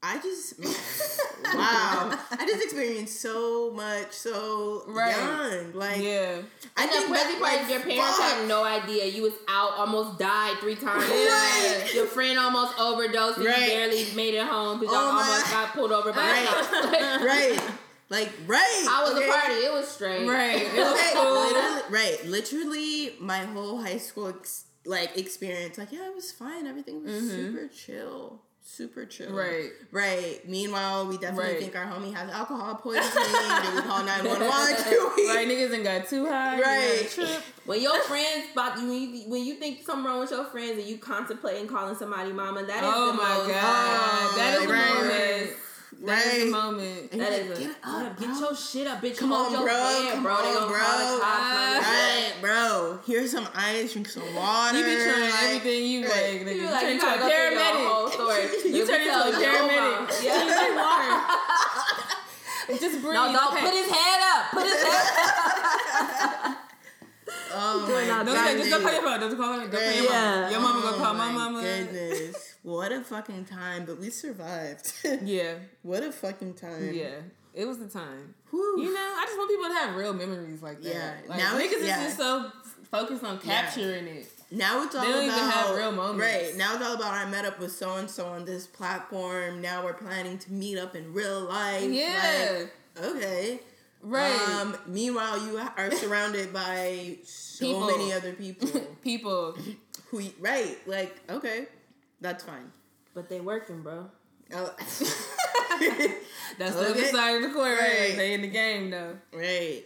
[0.05, 0.59] I just
[1.53, 2.19] wow.
[2.31, 5.15] I just experienced so much so Right.
[5.15, 5.73] young.
[5.73, 6.41] Like Yeah.
[6.75, 8.31] I And the think crazy back, part like, your parents fuck.
[8.33, 9.05] had no idea.
[9.05, 11.05] You was out, almost died three times.
[11.09, 11.89] Right.
[11.93, 13.61] Your friend almost overdosed and Right.
[13.61, 17.21] you barely made it home because Oh y'all my- almost got pulled over by Right.
[17.23, 17.61] Right.
[18.09, 18.85] Like right.
[18.89, 19.27] I was okay?
[19.27, 19.53] a party.
[19.53, 20.27] It was straight.
[20.27, 20.61] Right.
[20.61, 21.33] It was cool.
[21.33, 22.25] literally, right.
[22.25, 26.67] Literally, my whole high school ex- like experience, like yeah, it was fine.
[26.67, 29.27] Everything was super chill, super chill.
[29.27, 29.35] Mm-hmm.
[29.35, 29.69] Right.
[29.91, 30.49] right.
[30.49, 31.59] Meanwhile, we definitely Right.
[31.59, 33.03] think our homie has alcohol poisoning.
[33.63, 34.49] Did we call nine one one?
[34.49, 36.59] Right, niggas ain't got too high.
[36.59, 37.17] Right.
[37.17, 37.41] Right.
[37.65, 40.77] When your friends about you, when you, when you think something wrong with your friends
[40.77, 43.49] and you contemplating calling somebody mama, that is Oh the my most.
[43.49, 44.37] god.
[44.37, 45.55] that is the right,
[46.03, 46.51] That is the Right.
[46.51, 47.11] moment.
[47.11, 49.17] That is like, a, get up, get your shit up, bitch.
[49.17, 49.73] Come Hold on, your bro.
[49.73, 50.33] head, Come bro.
[50.33, 51.19] On, gonna call the bro.
[51.23, 52.99] Right, bro.
[53.05, 54.77] Here's some ice, drink some water.
[54.77, 56.11] You be trying like- everything you right.
[56.11, 56.55] like, nigga.
[56.55, 57.27] You You like, turn you into a gotta go
[58.09, 58.63] through your paramedic.
[58.75, 59.95] You turn into a paramedic.
[59.95, 60.07] mom.
[60.23, 60.43] Yeah.
[60.43, 61.11] You drink water.
[62.79, 63.13] Just breathe.
[63.15, 63.61] No, okay.
[63.61, 64.51] put his head up.
[64.51, 66.57] Put his head up.
[67.55, 68.57] Oh my god.
[68.57, 69.19] just go call your phone.
[69.19, 69.67] Just call her.
[69.67, 70.51] Go call your mama.
[70.51, 71.61] Your mama gonna call Oh my mama.
[71.61, 72.52] Goodness.
[72.63, 74.93] What a fucking time, but we survived.
[75.23, 75.55] Yeah.
[75.81, 76.93] what a fucking time.
[76.93, 77.15] Yeah.
[77.53, 78.33] It was the time.
[78.49, 78.81] Whew.
[78.81, 80.89] You know, I just want people to have real memories like that.
[80.93, 81.13] Yeah.
[81.27, 82.03] Like, Now niggas it's- is yeah.
[82.05, 82.49] just so
[82.89, 84.27] focused on capturing it.
[84.49, 86.21] Now it's all They about have real moments.
[86.21, 86.55] Right.
[86.57, 89.61] Now it's all about I met up with so and so on this platform.
[89.61, 91.91] Now we're planning to meet up in real life.
[91.91, 92.65] Yeah.
[92.95, 93.59] Like, okay.
[94.01, 94.31] Right.
[94.59, 97.87] Um, meanwhile, you are surrounded by so People.
[97.87, 98.67] many other people
[99.03, 99.55] people.
[100.09, 100.77] who, right?
[100.85, 101.67] Like, okay,
[102.23, 102.71] that's fine.
[103.13, 104.09] But they working, bro.
[104.55, 104.73] Oh,
[106.57, 107.79] That's the other side of the coin, right?
[107.79, 108.15] Right.
[108.15, 109.17] They in the game though.
[109.33, 109.83] right.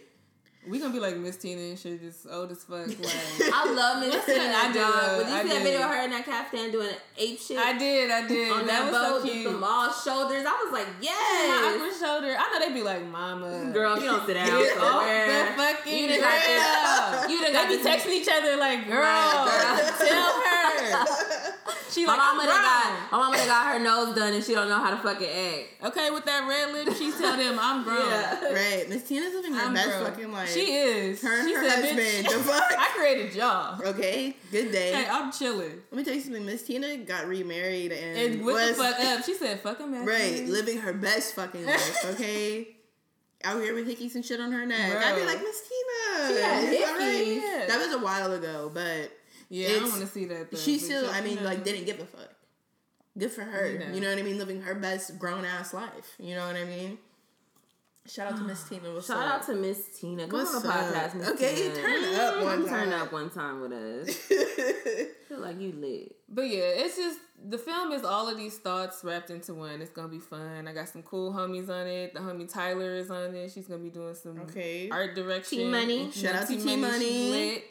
[0.68, 2.86] We gonna be like Miss Tina and shit, just old as fuck.
[2.86, 2.98] Like
[3.54, 4.52] I love Miss Tina.
[4.54, 5.18] I do, dog.
[5.18, 7.78] When you I see that video of her in that caftan doing ape shit I
[7.78, 8.52] did, I did.
[8.52, 9.52] on that that, was boat so with cute.
[9.52, 11.74] the mall shoulders, I was like, My yes.
[11.74, 12.36] awkward shoulder.
[12.38, 15.26] I know they'd be like, "Mama, Girl, you don't sit down get off somewhere.
[15.46, 18.28] the fucking You done got this- grill." you done They got be this- texting each
[18.28, 21.06] other like, "Girl, Right, tell her."
[21.90, 24.32] She like, My like, mama I'm done got my mama done got her nose done
[24.34, 25.84] and she don't know how to fucking act.
[25.84, 27.96] Okay, with that red lip, she tell them I'm grown.
[28.52, 28.84] Right.
[28.90, 30.04] Miss Tina's living her I'm best grown.
[30.04, 30.50] fucking life.
[30.58, 31.22] She is.
[31.22, 32.26] Her and she her said, husband.
[32.26, 32.72] The fuck?
[32.78, 33.82] I created y'all.
[33.82, 34.34] Okay.
[34.50, 34.92] Good day.
[34.92, 35.80] Hey, I'm chilling.
[35.90, 36.44] Let me tell you something.
[36.44, 39.24] Miss Tina got remarried and, And what was the fuck up?
[39.24, 42.04] She said, "Fucking man." right living her best fucking life.
[42.14, 42.68] Okay.
[43.44, 44.96] Out here with hickeys and shit on her neck.
[44.96, 46.28] I'd be like, Miss Tina.
[46.28, 47.26] She had right?
[47.26, 47.68] hickeys.
[47.68, 49.12] That was a while ago, but
[49.48, 50.50] Yeah, I don't want to see that.
[50.50, 51.42] Though, she still, I mean, know.
[51.42, 52.34] like, didn't give a fuck.
[53.16, 53.70] Good for her.
[53.70, 53.86] You know.
[53.92, 54.38] You know what I mean?
[54.38, 56.16] Living her best grown ass life.
[56.18, 56.98] You know what I mean?
[58.08, 58.92] Shout out to Miss Tina.
[58.92, 59.40] What's Shout up?
[59.40, 60.26] out to Miss Tina.
[60.26, 61.74] Come What's on the podcast, Miss Okay, Tina.
[61.74, 64.14] turn up one Come Turn up one time with us.
[65.28, 66.16] feel like you lit.
[66.28, 69.80] But yeah, it's just the film is all of these thoughts wrapped into one.
[69.82, 70.66] It's gonna be fun.
[70.66, 72.14] I got some cool homies on it.
[72.14, 73.52] The homie Tyler is on it.
[73.52, 74.88] She's gonna be doing some Okay.
[74.90, 75.58] art direction.
[75.58, 76.10] T-Money.
[76.10, 77.30] Shout out to she's T-Money.
[77.30, 77.64] lit.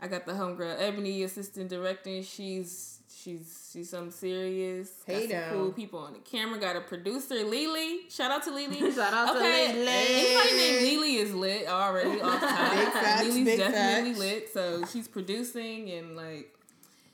[0.00, 2.22] I got the homegirl Ebony assistant directing.
[2.22, 2.97] She's
[3.28, 4.90] she's she's something serious.
[5.06, 6.58] Hey got some cool people on the camera.
[6.58, 8.00] Got a producer Lily.
[8.10, 8.78] Shout out to Lily.
[8.92, 9.72] Shout out to okay.
[9.74, 9.88] Lily.
[9.88, 12.72] Anybody named Lily is lit already off top.
[12.72, 14.18] Big facts, Lily's big definitely facts.
[14.18, 14.52] lit.
[14.52, 16.54] So she's producing and like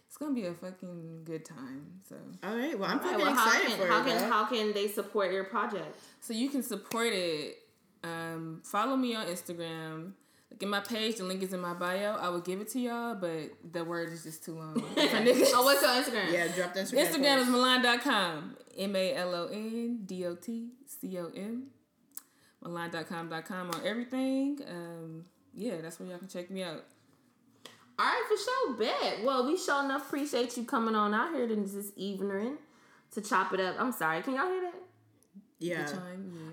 [0.06, 1.86] it's gonna be a fucking good time.
[2.08, 2.78] So All right.
[2.78, 4.06] Well, I'm Alright, fucking well, how excited can for how it.
[4.06, 4.30] can bro.
[4.30, 5.98] how can they support your project?
[6.20, 7.58] so you can support it.
[8.04, 10.12] Um, follow me on Instagram.
[10.54, 11.16] Look at my page.
[11.16, 12.14] The link is in my bio.
[12.14, 14.74] I will give it to y'all, but the word is just too long.
[14.94, 15.50] For niggas.
[15.52, 16.32] oh, what's your Instagram?
[16.32, 17.06] Yeah, drop the Instagram.
[17.08, 17.50] Instagram is post.
[17.50, 18.56] Malon.com.
[18.78, 21.64] M A L O N D O T C O M.
[22.62, 24.60] Malon.com.com on everything.
[24.70, 25.24] Um,
[25.56, 26.84] yeah, that's where y'all can check me out.
[27.98, 29.24] All right, for sure, bet.
[29.24, 32.58] Well, we sure enough appreciate you coming on out here this evening
[33.10, 33.74] to chop it up.
[33.80, 34.83] I'm sorry, can y'all hear that?
[35.64, 35.88] Yeah.
[35.90, 35.98] Yeah.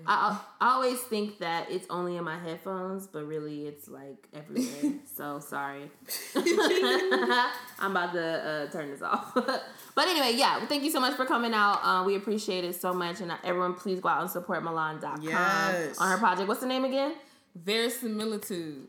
[0.06, 4.94] I, I always think that it's only in my headphones, but really it's like everywhere.
[5.16, 5.90] so sorry.
[7.78, 8.22] I'm about to
[8.68, 9.32] uh, turn this off.
[9.34, 11.80] but anyway, yeah, thank you so much for coming out.
[11.84, 13.20] Uh, we appreciate it so much.
[13.20, 15.98] And uh, everyone, please go out and support Malon.com Yes.
[15.98, 16.48] on her project.
[16.48, 17.14] What's the name again?
[17.54, 18.88] Verisimilitude.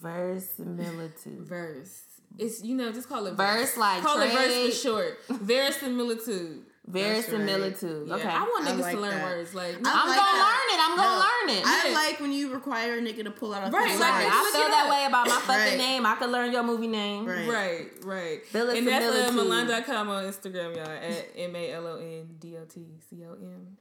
[0.00, 1.46] Verisimilitude.
[1.46, 2.02] Verse.
[2.38, 5.18] It's you know just call it Verse like call it verse for short.
[5.28, 6.64] Verisimilitude.
[6.86, 8.06] Verisimilitude.
[8.08, 8.28] Yeah, Okay.
[8.28, 9.24] I want I niggas like to learn that.
[9.24, 10.46] words like I I'm like gonna that.
[10.46, 10.80] learn it.
[10.90, 11.66] I'm gonna learn it.
[11.66, 11.94] I Yeah.
[11.94, 14.00] like when you require a nigga to pull out a Right, thesaurus.
[14.00, 14.90] like- I Look feel that up.
[14.90, 15.78] way about my fucking Right.
[15.78, 16.06] name.
[16.06, 17.24] I could learn your movie name.
[17.26, 17.48] Right.
[17.48, 18.46] Right, right.
[18.48, 18.78] Verisimilitude.
[18.78, 22.64] And that's uh, Malon.com on Instagram, y'all, at M A L O N D O
[22.64, 23.76] T C O M.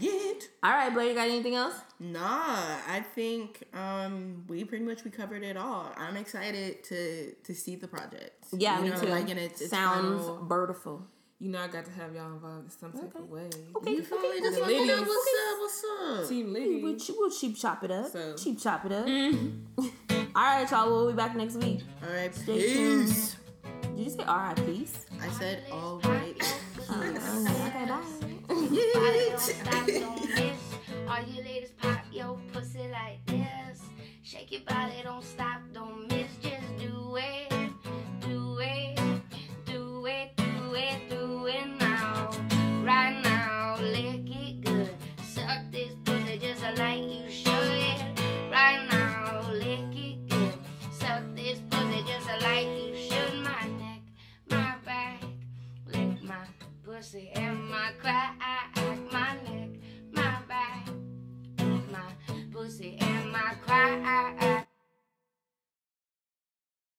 [0.00, 0.48] Yet.
[0.62, 1.74] All right, Blair, you got anything else?
[2.00, 5.92] Nah, I think um we pretty much we covered it all.
[5.98, 8.46] I'm excited to to see the project.
[8.52, 9.06] Yeah, You me know, too.
[9.08, 11.06] Like, and it's, it's Sounds final- beautiful.
[11.38, 13.50] You know I got to have y'all involved in some type of way.
[13.76, 14.40] Okay, You feel me?
[14.40, 14.72] Just okay.
[14.72, 15.06] let me know Ladies.
[15.08, 15.58] what's up.
[15.60, 16.28] What's up?
[16.30, 16.98] Team We'll, Liddy.
[16.98, 18.06] che- we'll cheap chop it up.
[18.10, 19.06] So- cheap chop it up.
[19.06, 19.78] Mm-hmm.
[20.36, 20.88] All right, y'all.
[20.90, 21.82] We'll be back next week.
[22.02, 23.34] All right, Stay tuned.
[23.82, 25.06] Did you say all right, peace?
[25.22, 26.36] I said all right.
[26.88, 27.00] Oh,
[27.66, 29.36] okay, bye.
[29.36, 29.88] Stop.
[31.08, 33.80] All you ladies pop your pussy like this.
[34.22, 36.15] Shake your body, don't stop, don't miss.